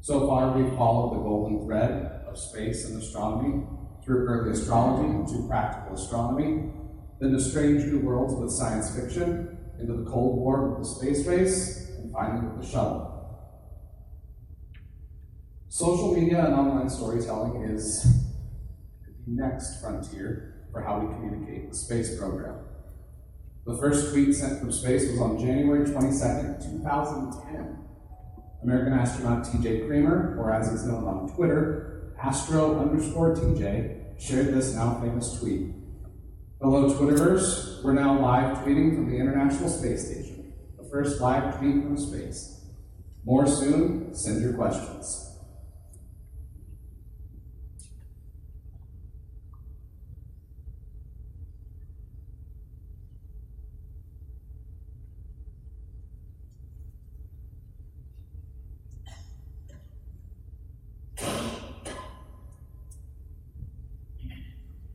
So 0.00 0.28
far, 0.28 0.56
we've 0.56 0.72
followed 0.76 1.16
the 1.16 1.22
golden 1.22 1.66
thread 1.66 2.22
of 2.28 2.38
space 2.38 2.84
and 2.84 3.02
astronomy 3.02 3.64
through 4.04 4.26
early 4.26 4.52
astrology 4.52 5.32
to 5.32 5.48
practical 5.48 5.96
astronomy, 5.96 6.70
then 7.20 7.32
to 7.32 7.40
strange 7.40 7.84
new 7.84 7.98
worlds 7.98 8.34
with 8.34 8.52
science 8.52 8.94
fiction, 8.94 9.58
into 9.80 9.94
the 9.94 10.08
Cold 10.08 10.38
War 10.38 10.70
with 10.70 10.78
the 10.78 10.94
space 10.94 11.26
race, 11.26 11.90
and 11.98 12.12
finally 12.12 12.46
with 12.46 12.64
the 12.64 12.66
shuttle. 12.66 13.16
Social 15.68 16.14
media 16.14 16.44
and 16.44 16.54
online 16.54 16.88
storytelling 16.88 17.64
is 17.64 18.04
the 19.04 19.12
next 19.26 19.80
frontier 19.80 20.57
for 20.78 20.84
how 20.84 21.00
we 21.00 21.12
communicate 21.14 21.70
the 21.70 21.76
space 21.76 22.16
program. 22.18 22.56
The 23.66 23.76
first 23.78 24.12
tweet 24.12 24.34
sent 24.34 24.60
from 24.60 24.70
space 24.70 25.10
was 25.10 25.20
on 25.20 25.38
January 25.38 25.84
22nd, 25.84 26.62
2010. 26.82 27.78
American 28.62 28.92
astronaut 28.92 29.44
TJ 29.44 29.86
Creamer, 29.86 30.36
or 30.38 30.52
as 30.52 30.70
he's 30.70 30.84
known 30.84 31.04
on 31.04 31.34
Twitter, 31.34 32.14
Astro 32.22 32.80
underscore 32.80 33.34
TJ, 33.34 34.20
shared 34.20 34.54
this 34.54 34.74
now 34.74 35.00
famous 35.00 35.38
tweet. 35.38 35.72
Hello, 36.60 36.92
Twitterverse. 36.92 37.82
We're 37.84 37.92
now 37.92 38.20
live 38.20 38.58
tweeting 38.58 38.94
from 38.94 39.10
the 39.10 39.16
International 39.16 39.68
Space 39.68 40.06
Station. 40.06 40.52
The 40.76 40.88
first 40.90 41.20
live 41.20 41.58
tweet 41.58 41.82
from 41.82 41.96
space. 41.96 42.64
More 43.24 43.46
soon, 43.46 44.14
send 44.14 44.42
your 44.42 44.54
questions. 44.54 45.17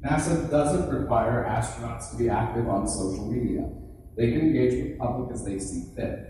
NASA 0.04 0.50
doesn't 0.52 0.90
require 0.90 1.46
astronauts 1.48 2.12
to 2.12 2.18
be 2.18 2.30
active 2.30 2.68
on 2.68 2.88
social 2.88 3.26
media. 3.26 3.70
They 4.18 4.32
can 4.32 4.42
engage 4.42 4.74
with 4.74 4.92
the 4.92 4.98
public 4.98 5.32
as 5.32 5.46
they 5.46 5.60
see 5.60 5.96
fit. 5.96 6.30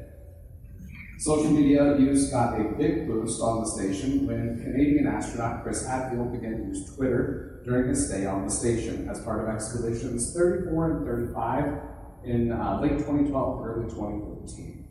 Social 1.18 1.52
media 1.52 1.98
use 1.98 2.30
got 2.30 2.60
a 2.60 2.64
big 2.78 3.08
boost 3.08 3.42
on 3.42 3.62
the 3.62 3.68
station 3.68 4.28
when 4.28 4.62
Canadian 4.62 5.08
astronaut 5.08 5.64
Chris 5.64 5.88
Hadfield 5.88 6.32
began 6.32 6.58
to 6.58 6.64
use 6.66 6.96
Twitter 6.96 7.62
during 7.66 7.90
his 7.90 8.08
stay 8.08 8.26
on 8.26 8.46
the 8.46 8.52
station 8.52 9.08
as 9.10 9.22
part 9.22 9.42
of 9.42 9.54
expeditions 9.54 10.36
34 10.36 10.92
and 10.92 11.06
35 11.06 11.80
in 12.26 12.52
uh, 12.52 12.80
late 12.82 13.00
2012, 13.00 13.66
early 13.66 13.90
2013. 13.90 14.88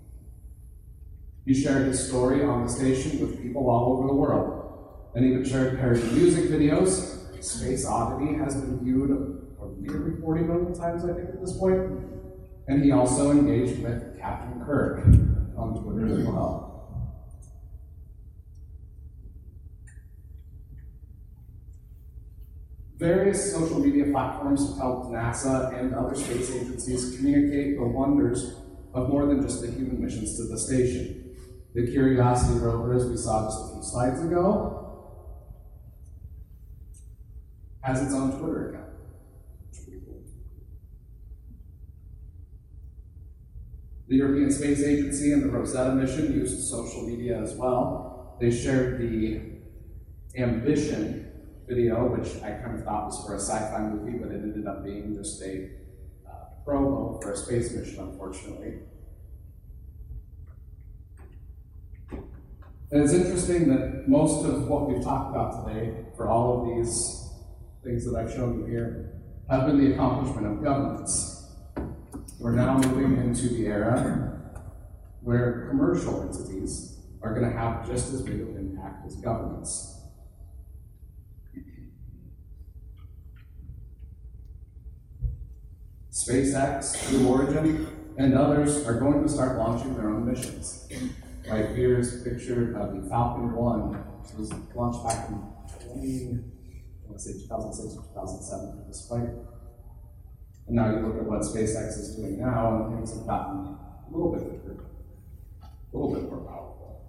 He 1.44 1.54
shared 1.54 1.86
his 1.86 2.08
story 2.08 2.42
on 2.42 2.64
the 2.64 2.72
station 2.72 3.20
with 3.20 3.40
people 3.40 3.68
all 3.68 3.98
over 3.98 4.08
the 4.08 4.14
world, 4.14 5.10
and 5.14 5.24
even 5.24 5.44
shared 5.44 5.78
parody 5.78 6.02
music 6.12 6.44
videos 6.44 7.21
Space 7.42 7.86
Oddity 7.86 8.34
has 8.34 8.54
been 8.54 8.84
viewed 8.84 9.10
nearly 9.78 10.20
40 10.20 10.42
million 10.42 10.74
times, 10.74 11.04
I 11.04 11.14
think, 11.14 11.28
at 11.28 11.40
this 11.40 11.56
point. 11.56 11.80
And 12.68 12.84
he 12.84 12.92
also 12.92 13.30
engaged 13.30 13.82
with 13.82 14.18
Captain 14.20 14.64
Kirk 14.64 15.04
on 15.56 15.82
Twitter 15.82 16.06
as 16.20 16.26
well. 16.26 16.68
Various 22.98 23.52
social 23.52 23.80
media 23.80 24.12
platforms 24.12 24.68
have 24.68 24.78
helped 24.78 25.12
NASA 25.12 25.76
and 25.76 25.92
other 25.92 26.14
space 26.14 26.54
agencies 26.54 27.16
communicate 27.16 27.76
the 27.76 27.84
wonders 27.84 28.54
of 28.94 29.08
more 29.08 29.26
than 29.26 29.42
just 29.42 29.60
the 29.60 29.72
human 29.72 30.00
missions 30.00 30.36
to 30.36 30.44
the 30.44 30.56
station. 30.56 31.34
The 31.74 31.90
Curiosity 31.90 32.60
rover, 32.60 32.94
as 32.94 33.06
we 33.06 33.16
saw 33.16 33.46
just 33.46 33.58
a 33.58 33.74
few 33.74 33.82
slides 33.82 34.22
ago, 34.22 34.81
has 37.82 38.02
its 38.02 38.14
own 38.14 38.38
Twitter 38.38 38.70
account. 38.70 38.82
The 44.08 44.16
European 44.16 44.50
Space 44.50 44.82
Agency 44.82 45.32
and 45.32 45.42
the 45.42 45.48
Rosetta 45.48 45.94
mission 45.94 46.32
used 46.34 46.68
social 46.68 47.06
media 47.06 47.40
as 47.40 47.54
well. 47.54 48.36
They 48.40 48.50
shared 48.50 49.00
the 49.00 49.40
Ambition 50.36 51.32
video, 51.66 52.14
which 52.14 52.42
I 52.42 52.50
kind 52.50 52.78
of 52.78 52.84
thought 52.84 53.06
was 53.06 53.24
for 53.24 53.36
a 53.36 53.40
sci-fi 53.40 53.80
movie, 53.80 54.18
but 54.18 54.30
it 54.30 54.42
ended 54.42 54.66
up 54.66 54.84
being 54.84 55.14
just 55.16 55.40
a 55.42 55.70
uh, 56.28 56.32
promo 56.66 57.22
for 57.22 57.32
a 57.32 57.36
space 57.36 57.72
mission, 57.72 58.00
unfortunately. 58.00 58.80
And 62.90 63.02
it's 63.02 63.14
interesting 63.14 63.68
that 63.70 64.06
most 64.06 64.44
of 64.44 64.68
what 64.68 64.90
we've 64.90 65.02
talked 65.02 65.30
about 65.30 65.66
today, 65.66 65.94
for 66.14 66.28
all 66.28 66.60
of 66.60 66.76
these 66.76 67.21
things 67.82 68.04
that 68.04 68.18
I've 68.18 68.32
shown 68.32 68.60
you 68.60 68.66
here, 68.66 69.12
have 69.50 69.66
been 69.66 69.78
the 69.78 69.92
accomplishment 69.92 70.46
of 70.46 70.62
governments. 70.62 71.46
We're 72.38 72.52
now 72.52 72.78
moving 72.78 73.18
into 73.18 73.48
the 73.48 73.66
era 73.66 74.40
where 75.20 75.68
commercial 75.68 76.22
entities 76.22 77.00
are 77.22 77.34
going 77.34 77.50
to 77.50 77.56
have 77.56 77.86
just 77.86 78.12
as 78.12 78.22
big 78.22 78.40
of 78.40 78.48
an 78.48 78.56
impact 78.56 79.06
as 79.06 79.16
governments. 79.16 80.00
SpaceX, 86.10 87.08
Blue 87.10 87.28
Origin, 87.28 87.88
and 88.18 88.34
others 88.34 88.86
are 88.86 88.98
going 88.98 89.22
to 89.22 89.28
start 89.28 89.58
launching 89.58 89.94
their 89.96 90.08
own 90.08 90.30
missions. 90.30 90.88
Right 91.48 91.70
here 91.74 91.98
is 91.98 92.20
a 92.20 92.30
picture 92.30 92.76
of 92.76 93.02
the 93.02 93.08
Falcon 93.08 93.52
1, 93.52 93.80
which 93.90 94.34
was 94.38 94.52
launched 94.74 95.04
back 95.04 95.28
in 95.30 95.42
20, 95.94 96.44
To 97.12 97.18
say 97.18 97.32
2006 97.32 97.96
or 97.96 98.04
2007 98.14 98.72
for 98.72 98.84
this 98.88 99.06
flight. 99.06 99.28
And 100.66 100.76
now 100.76 100.90
you 100.90 101.06
look 101.06 101.16
at 101.16 101.26
what 101.26 101.42
SpaceX 101.42 101.98
is 101.98 102.16
doing 102.16 102.40
now, 102.40 102.86
and 102.86 102.96
things 102.96 103.12
have 103.14 103.26
gotten 103.26 103.76
a 103.76 104.10
little 104.10 104.32
bit 104.32 104.48
bigger, 104.62 104.86
a 105.62 105.96
little 105.96 106.14
bit 106.14 106.24
more 106.30 106.40
powerful. 106.40 107.04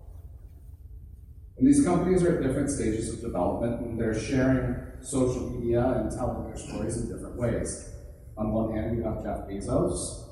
And 1.58 1.68
these 1.68 1.86
companies 1.86 2.24
are 2.24 2.38
at 2.38 2.44
different 2.44 2.70
stages 2.70 3.14
of 3.14 3.22
development, 3.22 3.82
and 3.82 4.00
they're 4.00 4.20
sharing 4.20 4.76
social 5.02 5.50
media 5.52 5.86
and 5.86 6.12
telling 6.12 6.48
their 6.48 6.58
stories 6.58 6.98
in 6.98 7.12
different 7.12 7.38
ways. 7.38 7.90
On 8.38 8.52
one 8.52 8.76
hand, 8.76 8.98
you 8.98 9.04
have 9.04 9.24
Jeff 9.24 9.48
Bezos, 9.48 10.28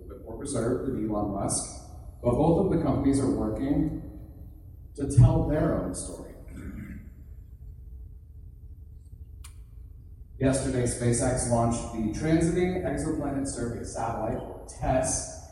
a 0.00 0.08
bit 0.08 0.24
more 0.24 0.38
reserved 0.38 0.86
than 0.88 1.08
Elon 1.08 1.34
Musk, 1.34 1.64
but 2.22 2.32
both 2.32 2.66
of 2.66 2.78
the 2.78 2.82
companies 2.82 3.20
are 3.20 3.30
working 3.30 4.02
to 4.96 5.16
tell 5.16 5.48
their 5.48 5.82
own 5.82 5.94
story. 5.94 6.31
Yesterday, 10.40 10.84
SpaceX 10.84 11.50
launched 11.50 11.92
the 11.92 12.18
Transiting 12.18 12.82
Exoplanet 12.84 13.46
Survey 13.46 13.84
Satellite, 13.84 14.38
or 14.38 14.66
TESS, 14.80 15.42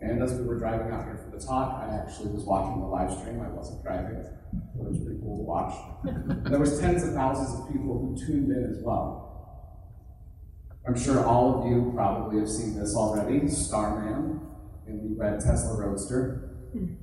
and 0.00 0.22
as 0.22 0.34
we 0.34 0.44
were 0.44 0.58
driving 0.58 0.92
out 0.92 1.04
here 1.04 1.16
for 1.16 1.36
the 1.36 1.42
talk, 1.42 1.82
I 1.82 1.94
actually 1.94 2.30
was 2.30 2.44
watching 2.44 2.80
the 2.80 2.86
live 2.86 3.10
stream. 3.18 3.40
I 3.40 3.48
wasn't 3.48 3.82
driving, 3.82 4.22
but 4.74 4.86
it 4.86 4.90
was 4.90 4.98
pretty 4.98 5.20
cool 5.20 5.38
to 5.38 5.42
watch. 5.42 5.74
there 6.50 6.58
was 6.58 6.78
tens 6.78 7.02
of 7.02 7.14
thousands 7.14 7.60
of 7.60 7.72
people 7.72 7.98
who 7.98 8.26
tuned 8.26 8.50
in 8.50 8.76
as 8.76 8.82
well. 8.82 9.24
I'm 10.86 10.98
sure 10.98 11.24
all 11.24 11.62
of 11.62 11.70
you 11.70 11.92
probably 11.94 12.40
have 12.40 12.48
seen 12.48 12.78
this 12.78 12.94
already, 12.94 13.48
Starman 13.48 14.40
in 14.86 15.02
the 15.02 15.16
red 15.18 15.40
Tesla 15.40 15.76
Roadster. 15.76 16.56
Hmm. 16.72 16.94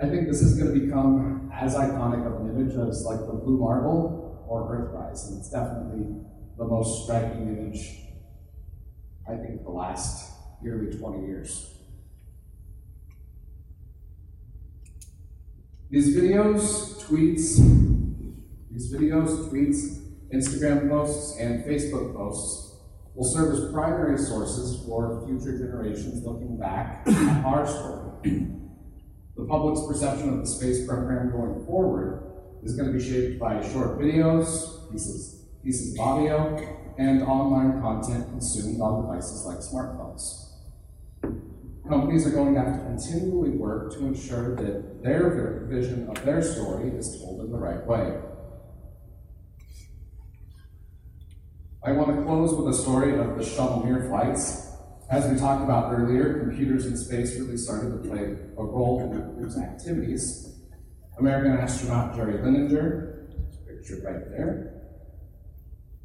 I 0.00 0.08
think 0.08 0.28
this 0.28 0.40
is 0.40 0.56
going 0.56 0.72
to 0.72 0.80
become 0.86 1.50
as 1.52 1.74
iconic 1.74 2.26
of 2.26 2.40
an 2.40 2.50
image 2.50 2.74
as 2.76 3.04
like 3.04 3.20
the 3.26 3.32
Blue 3.32 3.58
Marble 3.58 4.46
or 4.48 4.70
Earthrise, 4.70 5.28
and 5.28 5.38
it's 5.38 5.50
definitely 5.50 6.24
the 6.56 6.64
most 6.64 7.04
striking 7.04 7.48
image, 7.48 8.00
I 9.28 9.36
think, 9.36 9.64
the 9.64 9.70
last 9.70 10.32
nearly 10.62 10.96
20 10.96 11.26
years. 11.26 11.70
These 15.90 16.16
videos, 16.16 17.02
tweets, 17.04 17.58
these 18.70 18.92
videos, 18.92 19.48
tweets, 19.48 20.00
Instagram 20.32 20.88
posts, 20.88 21.38
and 21.38 21.64
Facebook 21.64 22.14
posts 22.14 22.76
will 23.14 23.24
serve 23.24 23.54
as 23.54 23.72
primary 23.72 24.18
sources 24.18 24.84
for 24.84 25.24
future 25.26 25.56
generations 25.56 26.24
looking 26.24 26.58
back 26.58 27.06
at 27.06 27.44
our 27.44 27.66
story. 27.66 28.48
The 29.36 29.44
public's 29.44 29.86
perception 29.86 30.30
of 30.30 30.40
the 30.40 30.46
space 30.46 30.86
program 30.86 31.30
going 31.30 31.64
forward 31.66 32.32
is 32.64 32.74
going 32.74 32.92
to 32.92 32.98
be 32.98 33.04
shaped 33.04 33.38
by 33.38 33.60
short 33.70 33.98
videos, 34.00 34.90
pieces, 34.90 35.43
pieces 35.64 35.98
of 35.98 36.06
audio, 36.06 36.78
and 36.98 37.22
online 37.22 37.80
content 37.80 38.28
consumed 38.28 38.80
on 38.80 39.02
devices 39.02 39.44
like 39.46 39.58
smartphones. 39.58 40.50
Companies 41.88 42.26
are 42.26 42.30
going 42.30 42.54
to 42.54 42.60
have 42.60 42.78
to 42.78 42.84
continually 42.84 43.50
work 43.50 43.92
to 43.94 44.06
ensure 44.06 44.54
that 44.56 45.02
their 45.02 45.66
vision 45.70 46.08
of 46.08 46.22
their 46.24 46.42
story 46.42 46.90
is 46.90 47.18
told 47.18 47.40
in 47.40 47.50
the 47.50 47.58
right 47.58 47.84
way. 47.86 48.18
I 51.82 51.92
want 51.92 52.16
to 52.16 52.22
close 52.22 52.54
with 52.54 52.74
a 52.74 52.76
story 52.76 53.18
of 53.18 53.36
the 53.36 53.44
shuttle 53.44 53.84
Mir 53.84 54.08
flights. 54.08 54.70
As 55.10 55.30
we 55.30 55.38
talked 55.38 55.62
about 55.62 55.92
earlier, 55.92 56.40
computers 56.40 56.86
in 56.86 56.96
space 56.96 57.38
really 57.38 57.58
started 57.58 57.90
to 57.90 58.08
play 58.08 58.36
a 58.56 58.64
role 58.64 59.00
in 59.02 59.36
crew's 59.36 59.58
activities. 59.58 60.58
American 61.18 61.52
astronaut 61.58 62.14
Jerry 62.16 62.38
Linenger, 62.38 63.28
pictured 63.66 64.02
right 64.02 64.30
there, 64.30 64.73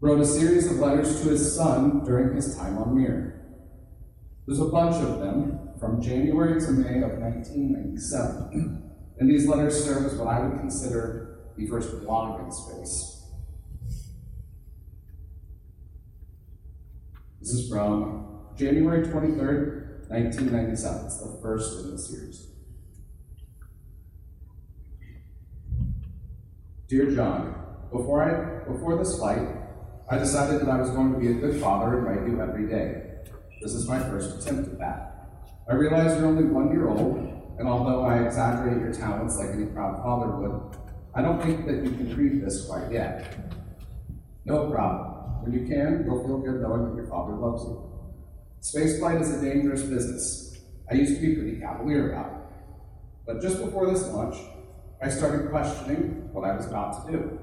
wrote 0.01 0.21
a 0.21 0.25
series 0.25 0.71
of 0.71 0.77
letters 0.77 1.21
to 1.21 1.29
his 1.29 1.55
son 1.55 2.03
during 2.05 2.35
his 2.35 2.55
time 2.55 2.77
on 2.77 2.95
Mir. 2.95 3.41
There's 4.45 4.59
a 4.59 4.65
bunch 4.65 4.95
of 4.95 5.19
them 5.19 5.69
from 5.79 6.01
January 6.01 6.59
to 6.59 6.71
May 6.71 7.01
of 7.03 7.19
1997, 7.19 8.91
and 9.19 9.29
these 9.29 9.47
letters 9.47 9.83
serve 9.83 10.05
as 10.05 10.15
what 10.15 10.27
I 10.27 10.39
would 10.39 10.59
consider 10.59 11.39
the 11.57 11.67
first 11.67 12.01
blog 12.01 12.41
in 12.41 12.51
space. 12.51 13.25
This 17.41 17.49
is 17.49 17.69
from 17.69 18.39
January 18.57 19.05
23rd, 19.05 20.09
1997. 20.09 21.05
It's 21.05 21.19
the 21.19 21.39
first 21.41 21.85
in 21.85 21.91
the 21.91 21.97
series. 21.97 22.47
Dear 26.87 27.11
John, 27.11 27.55
before 27.91 28.23
I 28.23 28.67
before 28.71 28.97
this 28.97 29.17
flight, 29.17 29.58
I 30.11 30.17
decided 30.17 30.61
that 30.61 30.69
I 30.69 30.81
was 30.81 30.89
going 30.89 31.13
to 31.13 31.19
be 31.19 31.27
a 31.27 31.33
good 31.33 31.61
father 31.61 31.99
and 31.99 32.07
write 32.07 32.27
you 32.27 32.41
every 32.41 32.67
day. 32.67 33.11
This 33.61 33.73
is 33.73 33.87
my 33.87 33.99
first 33.99 34.39
attempt 34.39 34.71
at 34.71 34.79
that. 34.79 35.29
I 35.69 35.75
realize 35.75 36.17
you're 36.17 36.25
only 36.25 36.45
one 36.45 36.71
year 36.71 36.89
old, 36.89 37.17
and 37.59 37.67
although 37.67 38.01
I 38.05 38.23
exaggerate 38.23 38.81
your 38.81 38.91
talents 38.91 39.37
like 39.37 39.49
any 39.49 39.65
proud 39.67 39.97
father 39.97 40.31
would, 40.37 40.77
I 41.13 41.21
don't 41.21 41.39
think 41.39 41.67
that 41.67 41.83
you 41.83 41.91
can 41.91 42.15
read 42.17 42.43
this 42.43 42.65
quite 42.65 42.91
yet. 42.91 43.35
No 44.45 44.71
problem. 44.71 45.43
When 45.43 45.53
you 45.53 45.67
can, 45.67 46.03
you'll 46.05 46.25
feel 46.25 46.39
good 46.39 46.59
knowing 46.59 46.89
that 46.89 46.95
your 46.95 47.07
father 47.07 47.33
loves 47.33 47.63
you. 47.65 47.77
Spaceflight 48.61 49.21
is 49.21 49.31
a 49.31 49.41
dangerous 49.41 49.83
business. 49.83 50.57
I 50.89 50.95
used 50.95 51.13
to 51.15 51.21
be 51.21 51.35
pretty 51.35 51.59
cavalier 51.59 52.13
about 52.13 52.31
it. 52.31 52.39
But 53.27 53.41
just 53.43 53.63
before 53.63 53.91
this 53.93 54.07
launch, 54.07 54.37
I 55.03 55.09
started 55.09 55.51
questioning 55.51 56.29
what 56.33 56.49
I 56.49 56.55
was 56.55 56.65
about 56.65 57.05
to 57.05 57.11
do. 57.11 57.39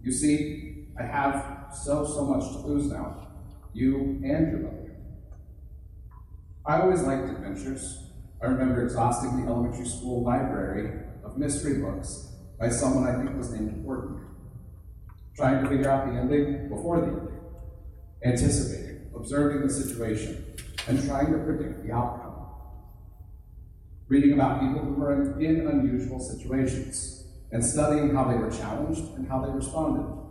You 0.00 0.12
see, 0.12 0.86
I 0.98 1.02
have 1.02 1.51
so, 1.74 2.04
so 2.04 2.24
much 2.24 2.50
to 2.52 2.58
lose 2.58 2.90
now. 2.90 3.28
You 3.72 4.20
and 4.24 4.50
your 4.50 4.60
mother. 4.60 4.96
I 6.66 6.80
always 6.80 7.02
liked 7.02 7.28
adventures. 7.28 8.04
I 8.42 8.46
remember 8.46 8.82
exhausting 8.84 9.40
the 9.40 9.50
elementary 9.50 9.86
school 9.86 10.22
library 10.22 11.00
of 11.24 11.38
mystery 11.38 11.80
books 11.80 12.32
by 12.58 12.68
someone 12.68 13.08
I 13.08 13.16
think 13.16 13.36
was 13.36 13.50
named 13.50 13.84
Gordon 13.84 14.20
trying 15.36 15.62
to 15.62 15.68
figure 15.68 15.90
out 15.90 16.06
the 16.06 16.18
ending 16.18 16.68
before 16.68 17.00
the 17.00 17.06
ending, 17.06 17.40
anticipating, 18.24 19.10
observing 19.16 19.66
the 19.66 19.72
situation, 19.72 20.44
and 20.86 21.02
trying 21.06 21.32
to 21.32 21.38
predict 21.38 21.86
the 21.86 21.92
outcome. 21.92 22.34
Reading 24.08 24.34
about 24.34 24.60
people 24.60 24.82
who 24.82 24.94
were 24.94 25.40
in 25.40 25.66
unusual 25.66 26.20
situations, 26.20 27.24
and 27.50 27.64
studying 27.64 28.14
how 28.14 28.24
they 28.24 28.36
were 28.36 28.50
challenged 28.50 29.02
and 29.16 29.28
how 29.28 29.44
they 29.44 29.50
responded. 29.50 30.21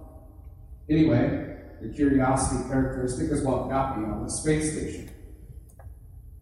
Anyway, 0.92 1.56
the 1.82 1.88
curiosity 1.88 2.68
characteristic 2.68 3.32
is 3.32 3.44
what 3.44 3.70
got 3.70 3.98
me 3.98 4.06
on 4.06 4.26
the 4.26 4.30
space 4.30 4.74
station. 4.74 5.10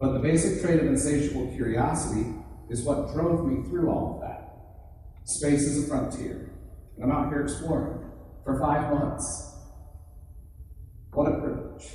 But 0.00 0.12
the 0.14 0.18
basic 0.18 0.60
trait 0.60 0.80
of 0.80 0.86
insatiable 0.88 1.52
curiosity 1.54 2.34
is 2.68 2.82
what 2.82 3.12
drove 3.12 3.46
me 3.46 3.62
through 3.68 3.88
all 3.88 4.16
of 4.16 4.20
that. 4.22 5.28
Space 5.30 5.62
is 5.62 5.84
a 5.84 5.86
frontier, 5.86 6.50
and 6.96 7.04
I'm 7.04 7.16
out 7.16 7.28
here 7.28 7.42
exploring 7.42 8.10
for 8.44 8.58
five 8.58 8.92
months. 8.92 9.54
What 11.12 11.30
a 11.30 11.38
privilege. 11.38 11.86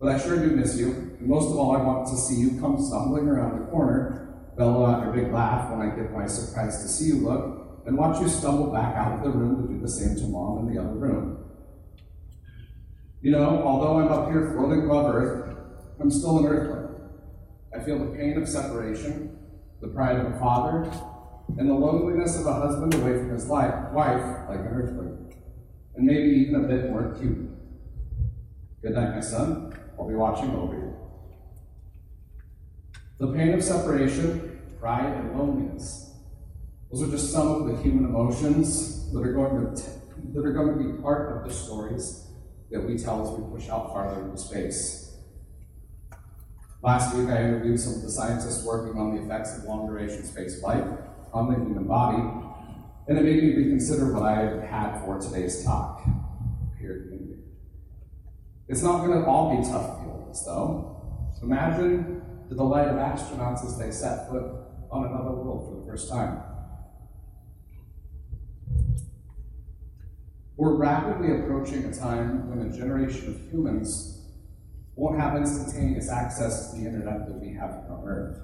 But 0.00 0.12
I 0.12 0.18
sure 0.18 0.38
do 0.38 0.56
miss 0.56 0.78
you, 0.78 0.86
and 0.86 1.28
most 1.28 1.50
of 1.50 1.58
all, 1.58 1.76
I 1.76 1.82
want 1.82 2.08
to 2.08 2.16
see 2.16 2.36
you 2.36 2.58
come 2.58 2.82
stumbling 2.82 3.28
around 3.28 3.60
the 3.60 3.66
corner, 3.66 4.46
bellow 4.56 4.86
out 4.86 5.04
your 5.04 5.12
big 5.12 5.30
laugh 5.34 5.70
when 5.70 5.86
I 5.86 5.94
give 5.94 6.12
my 6.12 6.26
surprise 6.26 6.82
to 6.82 6.88
see 6.88 7.06
you 7.06 7.16
look, 7.16 7.63
and 7.86 7.96
watch 7.96 8.20
you 8.20 8.28
stumble 8.28 8.72
back 8.72 8.96
out 8.96 9.18
of 9.18 9.24
the 9.24 9.30
room 9.30 9.66
to 9.66 9.74
do 9.74 9.80
the 9.80 9.88
same 9.88 10.16
to 10.16 10.26
mom 10.26 10.66
in 10.66 10.74
the 10.74 10.80
other 10.80 10.94
room. 10.94 11.44
You 13.20 13.32
know, 13.32 13.62
although 13.64 13.98
I'm 13.98 14.08
up 14.08 14.30
here 14.30 14.52
floating 14.54 14.84
above 14.84 15.14
Earth, 15.14 15.56
I'm 16.00 16.10
still 16.10 16.38
an 16.38 16.46
Earthling. 16.46 16.84
I 17.74 17.82
feel 17.82 17.98
the 17.98 18.16
pain 18.16 18.40
of 18.40 18.48
separation, 18.48 19.36
the 19.80 19.88
pride 19.88 20.16
of 20.16 20.32
a 20.32 20.38
father, 20.38 20.90
and 21.58 21.68
the 21.68 21.74
loneliness 21.74 22.38
of 22.38 22.46
a 22.46 22.52
husband 22.52 22.94
away 22.94 23.18
from 23.18 23.30
his 23.30 23.48
life, 23.48 23.92
wife, 23.92 24.48
like 24.48 24.60
an 24.60 24.66
earthling, 24.66 25.34
and 25.94 26.06
maybe 26.06 26.28
even 26.28 26.64
a 26.64 26.68
bit 26.68 26.90
more 26.90 27.12
acute. 27.12 27.50
Good 28.82 28.92
night, 28.92 29.14
my 29.14 29.20
son. 29.20 29.72
I'll 29.98 30.08
be 30.08 30.14
watching 30.14 30.50
over 30.54 30.74
you. 30.74 30.94
The 33.18 33.32
pain 33.32 33.54
of 33.54 33.62
separation, 33.62 34.60
pride, 34.80 35.16
and 35.16 35.38
loneliness. 35.38 36.13
Those 36.94 37.08
are 37.08 37.10
just 37.10 37.32
some 37.32 37.48
of 37.48 37.66
the 37.66 37.82
human 37.82 38.04
emotions 38.04 39.10
that 39.10 39.18
are 39.18 39.32
going 39.32 39.74
to 39.74 39.82
that 40.32 40.46
are 40.46 40.52
going 40.52 40.78
to 40.78 40.92
be 40.92 41.02
part 41.02 41.36
of 41.36 41.48
the 41.48 41.52
stories 41.52 42.28
that 42.70 42.84
we 42.84 42.96
tell 42.96 43.20
as 43.20 43.36
we 43.36 43.52
push 43.52 43.68
out 43.68 43.92
farther 43.92 44.22
into 44.22 44.38
space. 44.38 45.16
Last 46.84 47.16
week, 47.16 47.28
I 47.30 47.42
interviewed 47.42 47.80
some 47.80 47.94
of 47.94 48.02
the 48.02 48.10
scientists 48.12 48.64
working 48.64 48.96
on 48.96 49.16
the 49.16 49.24
effects 49.24 49.58
of 49.58 49.64
long 49.64 49.88
duration 49.88 50.22
space 50.22 50.60
flight 50.60 50.84
on 51.32 51.52
the 51.52 51.58
human 51.58 51.82
body, 51.88 52.22
and 53.08 53.18
it 53.18 53.24
made 53.24 53.42
me 53.42 53.56
reconsider 53.56 54.12
what 54.14 54.22
I 54.22 54.64
had 54.64 55.04
for 55.04 55.20
today's 55.20 55.64
talk. 55.64 56.00
It's 58.68 58.84
not 58.84 59.04
going 59.04 59.20
to 59.20 59.26
all 59.26 59.56
be 59.56 59.68
tough 59.68 60.00
feelings, 60.00 60.46
though. 60.46 61.26
Imagine 61.42 62.22
the 62.48 62.54
delight 62.54 62.86
of 62.86 62.94
astronauts 62.94 63.66
as 63.66 63.76
they 63.80 63.90
set 63.90 64.30
foot 64.30 64.44
on 64.92 65.06
another 65.06 65.32
world 65.32 65.68
for 65.68 65.80
the 65.80 65.90
first 65.90 66.08
time. 66.08 66.53
We're 70.56 70.76
rapidly 70.76 71.36
approaching 71.40 71.84
a 71.84 71.92
time 71.92 72.48
when 72.48 72.68
a 72.68 72.72
generation 72.72 73.28
of 73.28 73.50
humans 73.50 74.22
won't 74.94 75.18
have 75.18 75.36
instantaneous 75.36 76.08
access 76.08 76.70
to 76.70 76.78
the 76.78 76.86
internet 76.86 77.26
that 77.26 77.40
we 77.40 77.52
have 77.54 77.70
on 77.90 78.04
Earth. 78.06 78.38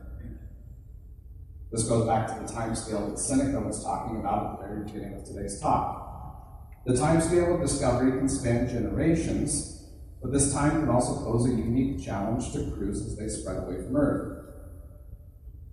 This 1.70 1.84
goes 1.84 2.08
back 2.08 2.26
to 2.26 2.44
the 2.44 2.52
time 2.52 2.74
scale 2.74 3.08
that 3.08 3.18
Seneca 3.20 3.60
was 3.60 3.84
talking 3.84 4.18
about 4.18 4.44
at 4.44 4.58
the 4.58 4.66
very 4.66 4.84
beginning 4.86 5.20
of 5.20 5.24
today's 5.24 5.60
talk. 5.60 6.82
The 6.84 6.96
time 6.96 7.20
scale 7.20 7.54
of 7.54 7.60
discovery 7.60 8.10
can 8.18 8.28
span 8.28 8.68
generations, 8.68 9.86
but 10.20 10.32
this 10.32 10.52
time 10.52 10.80
can 10.80 10.88
also 10.88 11.14
pose 11.24 11.46
a 11.46 11.50
unique 11.50 12.02
challenge 12.04 12.52
to 12.54 12.72
crews 12.72 13.06
as 13.06 13.16
they 13.16 13.28
spread 13.28 13.58
away 13.58 13.84
from 13.84 13.96
Earth. 13.96 14.46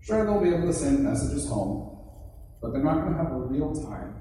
Sure, 0.02 0.24
they'll 0.24 0.40
be 0.40 0.50
able 0.50 0.68
to 0.68 0.74
send 0.74 1.04
messages 1.04 1.50
home, 1.50 1.98
but 2.62 2.74
they're 2.74 2.84
not 2.84 3.02
going 3.02 3.14
to 3.14 3.24
have 3.24 3.32
a 3.32 3.40
real 3.40 3.74
time, 3.74 4.14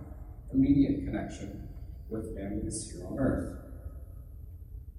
immediate 0.54 1.04
connection 1.04 1.65
with 2.08 2.36
families 2.36 2.90
here 2.90 3.06
on 3.06 3.18
Earth. 3.18 3.58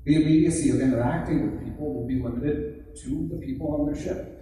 The 0.05 0.15
immediacy 0.15 0.69
of 0.69 0.79
interacting 0.79 1.51
with 1.51 1.63
people 1.63 1.93
will 1.93 2.07
be 2.07 2.21
limited 2.21 2.95
to 3.03 3.29
the 3.31 3.37
people 3.45 3.75
on 3.75 3.85
their 3.85 4.01
ship. 4.01 4.33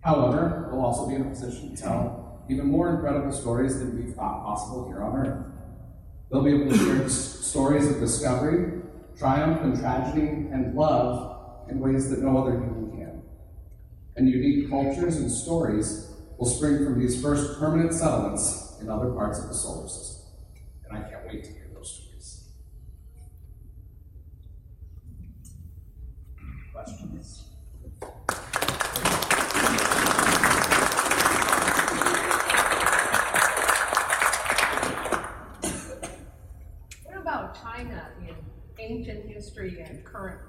However, 0.00 0.68
they'll 0.70 0.80
also 0.80 1.08
be 1.08 1.14
in 1.14 1.22
a 1.22 1.30
position 1.30 1.74
to 1.74 1.82
tell 1.82 2.44
even 2.48 2.66
more 2.66 2.90
incredible 2.90 3.32
stories 3.32 3.78
than 3.78 3.96
we 3.96 4.12
thought 4.12 4.44
possible 4.44 4.86
here 4.86 5.02
on 5.02 5.16
Earth. 5.16 5.46
They'll 6.30 6.42
be 6.42 6.54
able 6.54 6.72
to 6.72 6.78
share 6.78 7.08
stories 7.08 7.90
of 7.90 8.00
discovery, 8.00 8.82
triumph, 9.18 9.62
and 9.62 9.78
tragedy, 9.78 10.26
and 10.26 10.74
love 10.74 11.70
in 11.70 11.80
ways 11.80 12.10
that 12.10 12.20
no 12.20 12.36
other 12.36 12.52
human 12.52 12.90
can. 12.90 13.22
And 14.16 14.28
unique 14.28 14.68
cultures 14.68 15.16
and 15.16 15.30
stories 15.30 16.10
will 16.38 16.46
spring 16.46 16.84
from 16.84 17.00
these 17.00 17.20
first 17.22 17.58
permanent 17.58 17.94
settlements 17.94 18.76
in 18.80 18.90
other 18.90 19.10
parts 19.12 19.38
of 19.38 19.48
the 19.48 19.54
solar 19.54 19.88
system. 19.88 20.23
To 21.42 21.48
hear 21.48 21.66
those 21.74 21.90
stories. 21.90 22.44
Questions? 26.72 27.44
What 37.02 37.16
about 37.16 37.60
China 37.60 38.10
in 38.20 38.36
ancient 38.78 39.26
history 39.26 39.80
and 39.80 40.04
current? 40.04 40.40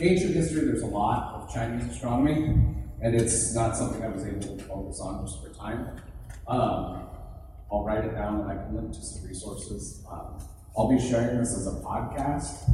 Ancient 0.00 0.34
history, 0.34 0.64
there's 0.64 0.82
a 0.82 0.86
lot 0.86 1.34
of 1.34 1.52
Chinese 1.52 1.86
astronomy, 1.92 2.56
and 3.02 3.14
it's 3.14 3.54
not 3.54 3.76
something 3.76 4.02
I 4.02 4.08
was 4.08 4.24
able 4.24 4.56
to 4.56 4.62
focus 4.64 4.98
on 5.00 5.26
just 5.26 5.42
for 5.42 5.50
time. 5.50 6.00
Um, 6.48 7.01
I'll 7.72 7.84
write 7.84 8.04
it 8.04 8.14
down 8.14 8.40
and 8.40 8.50
I 8.50 8.54
can 8.62 8.76
link 8.76 8.92
to 8.92 9.00
some 9.02 9.26
resources. 9.26 10.04
Um, 10.10 10.38
I'll 10.76 10.88
be 10.88 10.98
sharing 11.00 11.38
this 11.38 11.56
as 11.56 11.66
a 11.66 11.80
podcast, 11.80 12.68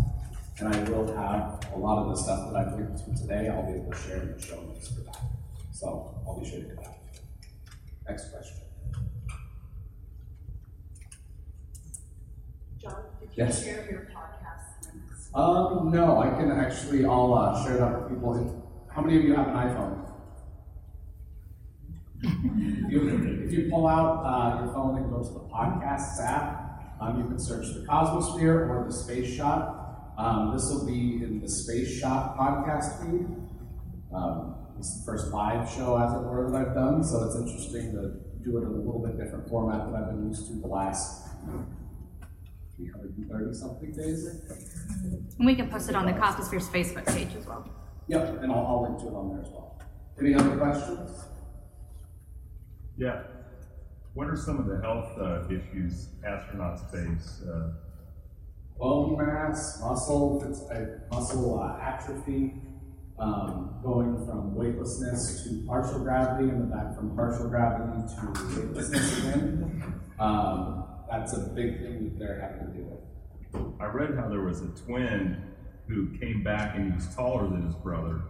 and 0.58 0.74
I 0.74 0.90
will 0.90 1.06
have 1.16 1.60
a 1.74 1.78
lot 1.78 1.98
of 1.98 2.08
the 2.10 2.16
stuff 2.16 2.50
that 2.52 2.56
I've 2.58 2.72
linked 2.78 2.98
to 3.04 3.22
today, 3.22 3.48
I'll 3.48 3.62
be 3.66 3.78
able 3.78 3.92
to 3.92 3.96
share 3.98 4.22
in 4.22 4.32
the 4.32 4.40
show 4.40 4.60
notes 4.62 4.88
for 4.88 5.00
that. 5.02 5.18
So 5.72 6.20
I'll 6.26 6.40
be 6.40 6.48
sure 6.48 6.60
to 6.60 6.66
do 6.68 6.74
that. 6.76 6.98
Next 8.08 8.30
question. 8.32 8.56
John, 12.80 12.94
did 13.20 13.28
you 13.30 13.44
Yes. 13.44 13.64
share 13.64 13.88
your 13.90 14.00
podcast 14.14 14.92
links? 14.94 15.30
Um, 15.34 15.90
no, 15.92 16.20
I 16.20 16.30
can 16.30 16.50
actually, 16.50 17.04
I'll 17.04 17.34
uh, 17.34 17.64
share 17.64 17.76
that 17.78 18.00
with 18.00 18.10
people. 18.10 18.86
How 18.88 19.02
many 19.02 19.18
of 19.18 19.24
you 19.24 19.34
have 19.34 19.48
an 19.48 19.54
iPhone? 19.54 20.04
If 22.22 22.92
you, 22.92 23.44
if 23.44 23.52
you 23.52 23.68
pull 23.70 23.86
out 23.86 24.24
uh, 24.24 24.64
your 24.64 24.72
phone 24.72 24.96
and 24.96 25.10
go 25.10 25.22
to 25.22 25.32
the 25.32 25.40
podcasts 25.40 26.20
app, 26.20 26.96
um, 27.00 27.18
you 27.20 27.28
can 27.28 27.38
search 27.38 27.66
the 27.74 27.86
Cosmosphere 27.88 28.68
or 28.68 28.84
the 28.88 28.92
Space 28.92 29.34
Shot. 29.36 30.14
Um, 30.18 30.52
this 30.52 30.64
will 30.64 30.84
be 30.84 31.22
in 31.22 31.40
the 31.40 31.48
Space 31.48 31.98
Shot 32.00 32.36
podcast 32.36 33.00
feed. 33.00 33.26
Um, 34.12 34.56
it's 34.78 34.98
the 35.00 35.06
first 35.06 35.28
live 35.32 35.68
show, 35.70 35.96
as 35.96 36.12
it 36.12 36.24
were, 36.24 36.50
that 36.50 36.68
I've 36.68 36.74
done, 36.74 37.04
so 37.04 37.24
it's 37.24 37.36
interesting 37.36 37.92
to 37.92 38.14
do 38.44 38.58
it 38.58 38.62
in 38.62 38.68
a 38.68 38.76
little 38.76 39.04
bit 39.04 39.16
different 39.18 39.48
format 39.48 39.86
than 39.86 39.94
I've 39.94 40.08
been 40.08 40.28
used 40.28 40.46
to 40.48 40.54
the 40.60 40.66
last 40.66 41.28
330 42.76 43.54
something 43.54 43.92
days. 43.92 44.26
And 45.38 45.46
we 45.46 45.54
can 45.54 45.68
post 45.68 45.88
it 45.88 45.96
on 45.96 46.06
the 46.06 46.12
Cosmosphere's 46.12 46.68
Facebook 46.68 47.06
page 47.06 47.34
as 47.36 47.46
well. 47.46 47.68
Yep, 48.08 48.42
and 48.42 48.52
I'll, 48.52 48.66
I'll 48.66 48.82
link 48.82 48.98
to 49.00 49.08
it 49.08 49.14
on 49.14 49.28
there 49.30 49.40
as 49.42 49.50
well. 49.50 49.80
Any 50.20 50.34
other 50.34 50.56
questions? 50.56 51.24
Yeah. 52.98 53.22
What 54.14 54.28
are 54.28 54.36
some 54.36 54.58
of 54.58 54.66
the 54.66 54.80
health 54.82 55.16
uh, 55.18 55.46
issues 55.46 56.08
astronauts 56.26 56.90
face? 56.90 57.42
Uh, 57.42 57.70
Bone 58.78 59.16
mass, 59.18 59.80
muscle, 59.80 60.44
it's 60.48 60.60
a 60.70 61.00
muscle 61.10 61.58
uh, 61.60 61.82
atrophy, 61.82 62.54
um, 63.18 63.80
going 63.82 64.24
from 64.24 64.54
weightlessness 64.54 65.42
to 65.44 65.64
partial 65.66 65.98
gravity, 65.98 66.48
and 66.48 66.60
then 66.60 66.70
back 66.70 66.94
from 66.96 67.16
partial 67.16 67.48
gravity 67.48 68.06
to 68.14 68.60
weightlessness 68.60 69.18
again. 69.18 70.00
Um, 70.20 70.84
that's 71.10 71.32
a 71.32 71.40
big 71.56 71.78
thing 71.80 72.04
that 72.04 72.18
they're 72.18 72.40
having 72.40 72.72
to 72.72 72.78
deal 72.78 73.00
with. 73.52 73.80
I 73.80 73.86
read 73.86 74.14
how 74.16 74.28
there 74.28 74.42
was 74.42 74.60
a 74.60 74.68
twin 74.68 75.42
who 75.88 76.16
came 76.18 76.44
back 76.44 76.76
and 76.76 76.86
he 76.86 76.94
was 76.94 77.12
taller 77.16 77.48
than 77.48 77.66
his 77.66 77.74
brother, 77.76 78.20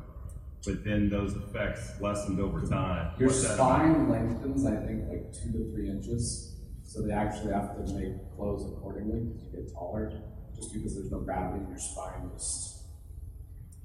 but 0.64 0.85
then 0.85 1.09
those 1.09 1.35
effects 1.35 1.92
lessened 2.01 2.40
over 2.40 2.61
time. 2.66 3.12
Your 3.18 3.29
What's 3.29 3.44
about? 3.44 3.57
spine 3.57 4.09
lengthens, 4.09 4.66
I 4.66 4.77
think, 4.77 5.09
like 5.09 5.33
two 5.33 5.53
to 5.53 5.71
three 5.73 5.88
inches, 5.88 6.57
so 6.85 7.03
they 7.03 7.12
actually 7.12 7.53
have 7.53 7.75
to 7.77 7.92
make 7.94 8.12
clothes 8.37 8.64
accordingly 8.73 9.21
to 9.38 9.57
get 9.57 9.73
taller, 9.73 10.12
just 10.57 10.73
because 10.73 10.94
there's 10.94 11.11
no 11.11 11.21
gravity 11.21 11.62
in 11.64 11.68
your 11.71 11.79
spine, 11.79 12.31
just 12.37 12.83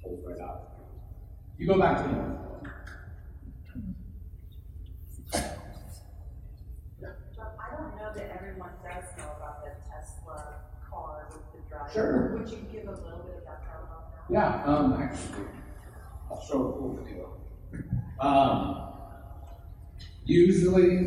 holds 0.02 0.26
right 0.28 0.40
out. 0.42 0.70
You 1.58 1.68
go 1.68 1.80
back 1.80 1.98
to 2.04 2.12
normal. 2.12 2.40
John, 7.36 7.48
I 7.60 7.76
don't 7.76 7.96
know 7.98 8.14
that 8.16 8.32
everyone 8.38 8.70
does 8.84 9.04
know 9.18 9.32
about 9.38 9.64
the 9.64 9.72
Tesla 9.90 10.56
car 10.90 11.28
with 11.32 11.42
the 11.64 11.70
driver. 11.70 11.92
Sure. 11.92 12.38
Would 12.38 12.50
you 12.50 12.58
give 12.72 12.88
a 12.88 12.92
little 12.92 13.24
bit 13.26 13.38
of 13.38 13.46
background 13.46 13.88
on 13.90 14.04
that? 14.12 14.34
Yeah, 14.34 14.64
um, 14.66 14.94
actually, 15.02 15.36
I'll 15.36 15.53
show 16.48 16.70
a 16.70 16.74
cool 16.74 17.00
video. 17.04 17.38
Um, 18.20 18.92
usually, 20.26 20.98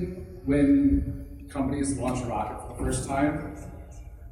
when 0.44 1.46
companies 1.48 1.96
launch 1.98 2.22
a 2.22 2.26
rocket 2.26 2.60
for 2.62 2.76
the 2.76 2.84
first 2.84 3.08
time, 3.08 3.56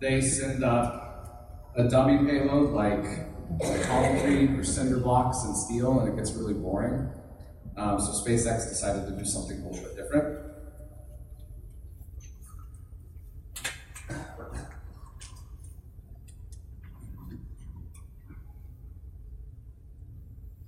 they 0.01 0.21
send 0.21 0.65
up 0.65 1.73
a 1.77 1.85
dummy 1.85 2.19
payload 2.29 2.73
like 2.73 3.05
concrete 3.85 4.51
or 4.51 4.65
cinder 4.65 4.99
blocks 4.99 5.45
and 5.45 5.57
steel, 5.57 6.01
and 6.01 6.09
it 6.09 6.17
gets 6.17 6.33
really 6.33 6.55
boring. 6.55 7.09
Um, 7.77 7.99
so 7.99 8.13
SpaceX 8.13 8.69
decided 8.69 9.07
to 9.07 9.13
do 9.13 9.25
something 9.25 9.61
a 9.61 9.69
little 9.69 9.85
bit 9.85 9.97
different. 9.97 10.44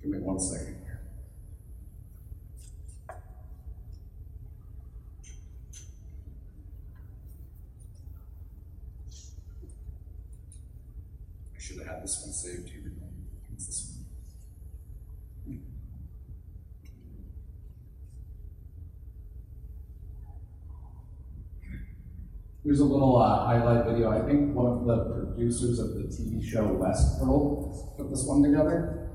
Give 0.01 0.11
me 0.11 0.19
one 0.19 0.39
second 0.39 0.77
here. 0.83 1.01
I 11.55 11.59
should 11.59 11.77
have 11.77 11.87
had 11.87 12.03
this 12.03 12.21
one 12.23 12.33
saved 12.33 12.69
here. 12.69 12.91
It's 13.53 13.65
this 13.65 13.91
one. 13.91 13.97
Here's 22.63 22.81
a 22.81 22.85
little 22.85 23.15
uh, 23.15 23.45
highlight 23.45 23.85
video. 23.85 24.11
I 24.11 24.27
think 24.27 24.53
one 24.53 24.65
of 24.65 24.85
the 24.85 24.97
producers 25.15 25.79
of 25.79 25.95
the 25.95 26.03
TV 26.03 26.43
show 26.43 26.67
Westworld 26.67 27.95
put 27.95 28.09
this 28.09 28.25
one 28.25 28.43
together. 28.43 29.06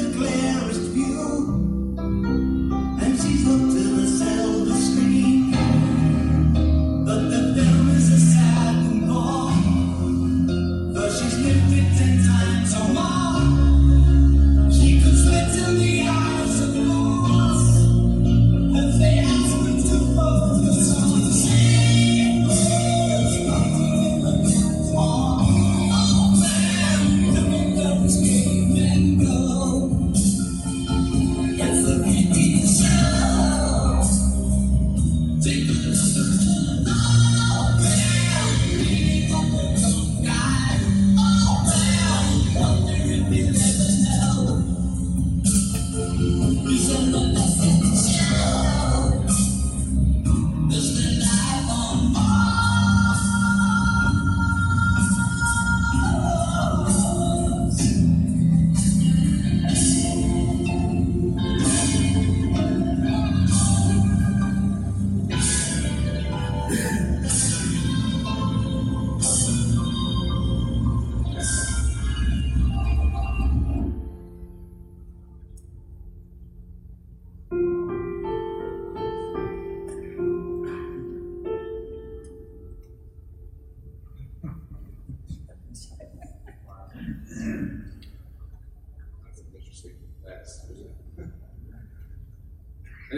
The 0.00 0.49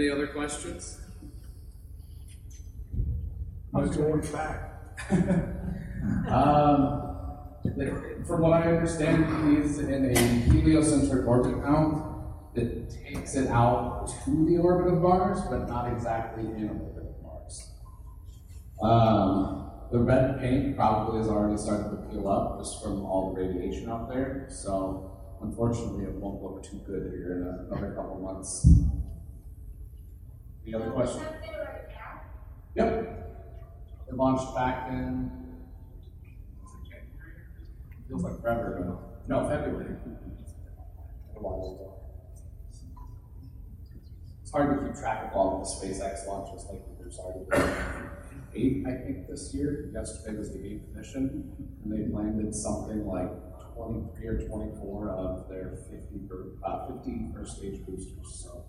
Any 0.02 0.10
other 0.10 0.26
questions? 0.26 0.98
George 3.94 4.32
back? 4.32 4.72
Um, 6.28 7.54
like, 7.76 8.26
from 8.26 8.40
what 8.40 8.52
I 8.54 8.62
understand, 8.74 9.24
he's 9.56 9.78
in 9.78 10.04
a 10.04 10.18
heliocentric 10.18 11.28
orbit 11.28 11.56
now 11.58 12.50
that 12.56 12.90
takes 12.90 13.36
it 13.36 13.46
out 13.46 14.08
to 14.24 14.46
the 14.46 14.58
orbit 14.58 14.92
of 14.92 15.00
Mars, 15.00 15.38
but 15.48 15.68
not 15.68 15.92
exactly 15.92 16.42
in 16.42 16.70
orbit 16.70 17.04
of 17.04 17.22
Mars. 17.22 17.70
Um, 18.82 19.70
the 19.92 20.00
red 20.00 20.40
paint 20.40 20.74
probably 20.74 21.18
has 21.20 21.28
already 21.28 21.56
started 21.56 21.90
to 21.90 21.96
peel 22.10 22.28
up 22.28 22.58
just 22.58 22.82
from 22.82 23.04
all 23.04 23.32
the 23.32 23.42
radiation 23.42 23.88
out 23.88 24.08
there, 24.08 24.48
so 24.50 25.38
unfortunately, 25.40 26.06
it 26.06 26.14
won't 26.14 26.42
look 26.42 26.64
too 26.64 26.80
good 26.84 27.12
here 27.12 27.66
in 27.70 27.72
another 27.72 27.94
couple 27.94 28.18
months. 28.18 28.66
Any 30.64 30.74
other 30.74 30.90
questions? 30.90 31.24
Yep. 32.74 33.08
It 34.08 34.14
launched 34.14 34.54
back 34.54 34.90
in 34.90 35.42
feels 38.12 38.24
like 38.24 38.40
forever 38.42 38.76
ago. 38.76 39.00
No, 39.26 39.48
February. 39.48 39.96
A 41.34 41.40
while 41.40 41.74
ago. 41.74 41.94
It's 44.42 44.50
hard 44.50 44.78
to 44.78 44.86
keep 44.86 44.96
track 44.96 45.30
of 45.30 45.36
all 45.36 45.56
of 45.56 45.66
the 45.66 45.86
SpaceX 45.86 46.26
launches. 46.26 46.66
Like 46.68 46.82
there's 46.98 47.18
already 47.18 47.48
eight, 48.54 48.84
I 48.86 49.02
think, 49.02 49.28
this 49.28 49.54
year. 49.54 49.90
Yesterday 49.94 50.36
was 50.36 50.52
the 50.52 50.64
eighth 50.64 50.94
mission, 50.94 51.56
and 51.82 51.92
they've 51.92 52.12
landed 52.12 52.54
something 52.54 53.06
like 53.06 53.30
23 53.74 54.26
or 54.26 54.46
24 54.46 55.10
of 55.10 55.48
their 55.48 55.78
50 55.90 56.18
per, 56.28 56.52
uh, 56.62 56.86
50 56.88 57.30
first 57.34 57.56
stage 57.56 57.84
boosters. 57.86 58.44
So. 58.44 58.66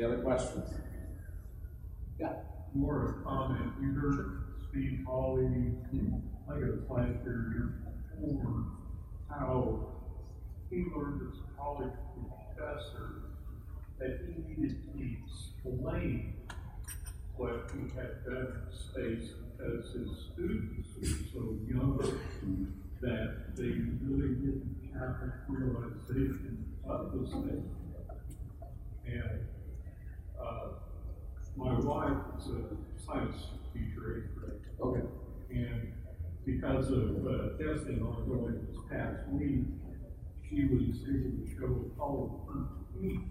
Any 0.00 0.06
other 0.06 0.22
questions? 0.22 0.66
Yeah. 2.18 2.32
more 2.72 3.02
of 3.02 3.10
a 3.10 3.22
comment, 3.22 3.72
we 3.78 3.88
heard 3.88 4.44
Steve 4.70 5.04
Hawley, 5.06 5.74
I 6.48 6.58
guess 6.58 6.88
last 6.88 7.22
year, 7.22 7.52
year 7.52 7.74
before, 8.18 8.64
how 9.28 9.88
he 10.70 10.86
learned 10.96 11.20
as 11.30 11.38
a 11.38 11.60
college 11.60 11.92
professor 12.56 13.24
that 13.98 14.20
he 14.26 14.42
needed 14.48 14.80
to 14.90 15.16
explain 15.20 16.32
what 17.36 17.70
he 17.74 17.94
had 17.94 18.24
done 18.24 18.56
in 18.56 18.78
space 18.78 19.32
because 19.58 19.92
his 19.92 20.08
students 20.32 20.88
were 20.98 21.08
so 21.30 21.58
young 21.68 22.72
that 23.02 23.54
they 23.54 23.82
really 24.00 24.34
didn't 24.36 24.92
have 24.94 25.10
a 25.10 25.32
realization 25.46 26.64
of 26.88 27.12
the 27.12 27.26
space. 27.26 27.68
And, 29.06 29.46
uh, 30.42 30.66
my 31.56 31.78
wife 31.78 32.16
is 32.38 32.46
a 32.48 32.76
science 33.04 33.36
teacher, 33.72 34.16
eighth 34.16 34.34
grade. 34.38 34.60
Okay. 34.80 35.06
And 35.50 35.92
because 36.46 36.90
of 36.90 37.26
uh, 37.26 37.58
testing 37.58 38.00
ongoing 38.02 38.66
this 38.66 38.78
past 38.90 39.28
week, 39.28 39.66
she 40.48 40.64
was 40.64 40.82
able 41.08 41.32
to 41.38 41.46
show 41.58 41.70
Apollo 41.94 42.22
thirteen. 42.46 43.30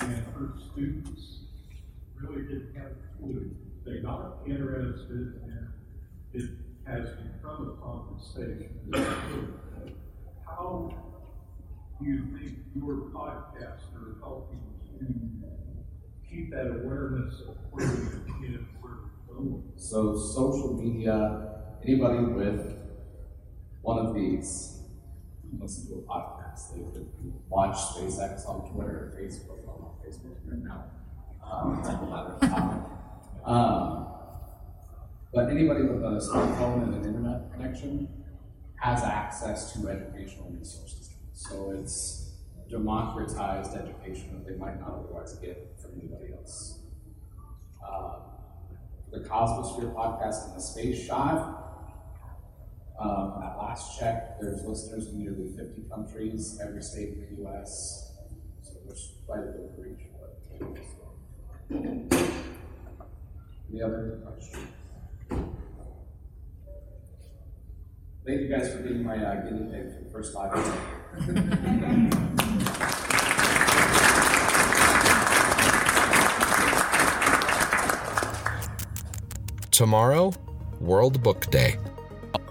And 0.00 0.24
her 0.34 0.54
students 0.70 1.22
really 2.16 2.42
didn't 2.42 2.74
have 2.76 2.92
a 2.92 3.22
clue. 3.22 3.54
They 3.84 3.98
got 4.00 4.38
interested 4.46 5.40
and 5.44 5.68
it 6.32 6.50
has 6.86 7.08
become 7.10 7.60
a 7.70 7.82
conversation. 7.82 8.70
How 10.46 10.90
do 12.00 12.06
you 12.06 12.18
think 12.36 12.58
your 12.74 12.96
podcasts 13.12 13.94
are 13.94 14.16
helping 14.20 14.60
to 14.98 15.06
keep 16.30 16.50
that 16.50 16.66
awareness 16.66 17.40
of 17.48 17.56
where 17.70 17.86
we 17.86 18.46
can, 18.46 18.68
where 18.80 18.94
we're 19.28 19.34
going? 19.34 19.62
So 19.76 20.16
social 20.16 20.74
media, 20.74 21.60
anybody 21.82 22.18
with 22.24 22.76
one 23.82 24.04
of 24.04 24.14
these 24.14 24.78
listen 25.58 25.88
to 25.88 25.94
a 25.94 26.02
podcast. 26.02 26.74
They 26.74 26.80
could 26.80 27.08
watch 27.48 27.76
SpaceX 27.76 28.48
on 28.48 28.70
Twitter 28.70 28.90
or 28.90 29.18
Facebook. 29.18 29.64
Well, 29.64 29.78
not 29.80 30.04
Facebook 30.04 30.36
right 30.46 30.62
now. 30.62 30.84
Um. 31.50 31.82
Um, 33.44 34.06
but 35.32 35.48
anybody 35.48 35.82
with 35.82 36.02
a 36.02 36.20
smartphone 36.20 36.82
and 36.82 36.94
an 36.94 37.04
internet 37.04 37.52
connection 37.52 38.08
has 38.76 39.02
access 39.02 39.72
to 39.72 39.88
educational 39.88 40.50
resources. 40.50 41.10
So 41.32 41.70
it's 41.70 42.32
democratized 42.68 43.74
education 43.74 44.32
that 44.34 44.46
they 44.46 44.58
might 44.58 44.78
not 44.80 44.98
otherwise 44.98 45.34
get 45.36 45.77
from 45.88 46.00
anybody 46.00 46.32
else. 46.32 46.80
Uh, 47.84 48.18
the 49.10 49.20
Cosmosphere 49.20 49.94
podcast 49.94 50.48
and 50.48 50.56
the 50.56 50.60
Space 50.60 51.06
Shot. 51.06 51.64
Um, 53.00 53.40
at 53.44 53.56
last 53.56 53.98
check, 53.98 54.40
there's 54.40 54.64
listeners 54.64 55.08
in 55.08 55.22
nearly 55.22 55.48
50 55.56 55.82
countries, 55.88 56.58
every 56.60 56.82
state 56.82 57.10
in 57.10 57.36
the 57.36 57.48
US. 57.48 58.12
So 58.62 58.72
there's 58.84 59.12
quite 59.24 59.38
a 59.38 59.42
bit 59.42 59.70
of 59.70 59.78
reach. 59.78 60.08
But, 60.18 60.34
Any 63.70 63.82
other 63.82 64.20
questions? 64.24 64.66
Thank 68.26 68.40
you 68.42 68.48
guys 68.48 68.72
for 68.72 68.82
being 68.82 69.04
my 69.04 69.16
uh, 69.16 69.42
guinea 69.42 69.70
pig 69.70 69.94
for 69.94 70.04
the 70.04 70.10
first 70.10 70.34
five 70.34 70.52
Tomorrow, 79.78 80.32
World 80.80 81.22
Book 81.22 81.52
Day. 81.52 81.76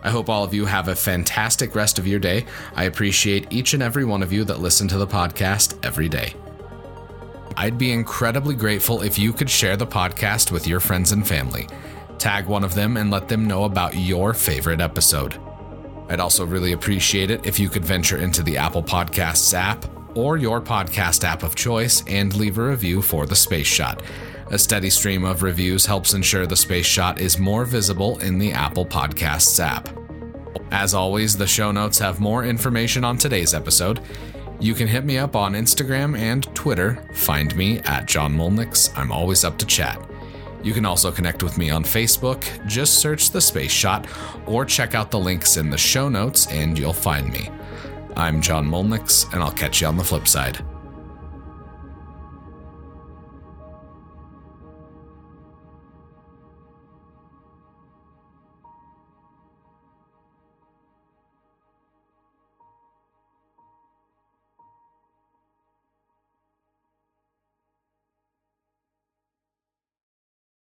I 0.02 0.10
hope 0.10 0.30
all 0.30 0.46
of 0.46 0.54
you 0.54 0.64
have 0.64 0.88
a 0.88 0.96
fantastic 0.96 1.76
rest 1.76 2.00
of 2.00 2.08
your 2.08 2.22
day. 2.22 2.46
I 2.74 2.86
appreciate 2.86 3.48
each 3.50 3.74
and 3.74 3.84
every 3.84 4.06
one 4.06 4.24
of 4.24 4.32
you 4.32 4.46
that 4.46 4.62
listen 4.62 4.88
to 4.88 4.98
the 4.98 5.06
podcast 5.06 5.78
every 5.86 6.08
day. 6.08 6.36
I'd 7.58 7.78
be 7.78 7.92
incredibly 7.92 8.56
grateful 8.56 9.02
if 9.02 9.20
you 9.20 9.34
could 9.34 9.50
share 9.50 9.76
the 9.76 9.86
podcast 9.86 10.54
with 10.54 10.68
your 10.68 10.80
friends 10.80 11.12
and 11.12 11.28
family. 11.28 11.68
Tag 12.18 12.46
one 12.46 12.64
of 12.64 12.76
them 12.76 12.96
and 12.96 13.12
let 13.12 13.28
them 13.28 13.46
know 13.46 13.66
about 13.66 13.98
your 13.98 14.34
favorite 14.34 14.80
episode. 14.80 15.38
I'd 16.08 16.22
also 16.22 16.46
really 16.46 16.72
appreciate 16.72 17.30
it 17.30 17.46
if 17.46 17.60
you 17.60 17.68
could 17.68 17.84
venture 17.84 18.20
into 18.20 18.42
the 18.42 18.56
Apple 18.56 18.84
Podcasts 18.84 19.54
app 19.54 19.84
or 20.16 20.38
your 20.38 20.62
podcast 20.62 21.26
app 21.26 21.44
of 21.44 21.56
choice 21.56 22.06
and 22.08 22.34
leave 22.38 22.58
a 22.58 22.70
review 22.70 23.02
for 23.02 23.26
the 23.26 23.36
Space 23.36 23.68
Shot. 23.68 24.02
A 24.50 24.58
steady 24.58 24.90
stream 24.90 25.26
of 25.26 25.44
reviews 25.44 25.86
helps 25.86 26.14
ensure 26.14 26.48
the 26.48 26.56
Space 26.56 26.86
Shot 26.86 27.20
is 27.20 27.38
more 27.38 27.66
visible 27.66 28.18
in 28.20 28.40
the 28.40 28.54
Apple 28.54 28.86
Podcasts 28.86 29.60
app. 29.60 29.90
As 30.72 30.94
always, 30.94 31.36
the 31.36 31.46
show 31.46 31.74
notes 31.74 32.00
have 32.00 32.22
more 32.22 32.46
information 32.46 33.04
on 33.04 33.18
today's 33.18 33.54
episode. 33.54 34.00
You 34.62 34.74
can 34.74 34.88
hit 34.88 35.04
me 35.04 35.18
up 35.18 35.36
on 35.36 35.52
Instagram 35.52 36.18
and 36.18 36.44
Twitter. 36.56 37.06
Find 37.14 37.54
me 37.58 37.80
at 37.80 38.06
John 38.06 38.34
Mulnix. 38.34 38.98
I'm 38.98 39.12
always 39.12 39.44
up 39.44 39.58
to 39.58 39.66
chat. 39.66 40.02
You 40.64 40.72
can 40.72 40.86
also 40.86 41.12
connect 41.12 41.44
with 41.44 41.58
me 41.58 41.70
on 41.70 41.84
Facebook. 41.84 42.46
Just 42.66 43.00
search 43.00 43.32
the 43.32 43.42
Space 43.42 43.72
Shot 43.72 44.08
or 44.46 44.64
check 44.64 44.96
out 44.96 45.12
the 45.12 45.20
links 45.20 45.58
in 45.58 45.70
the 45.70 45.78
show 45.78 46.08
notes 46.08 46.48
and 46.48 46.80
you'll 46.80 46.94
find 46.94 47.30
me. 47.34 47.50
I'm 48.16 48.42
John 48.42 48.66
Mulnix, 48.66 49.32
and 49.34 49.44
I'll 49.44 49.52
catch 49.52 49.82
you 49.82 49.88
on 49.88 49.98
the 49.98 50.04
flip 50.04 50.28
side. 50.28 50.64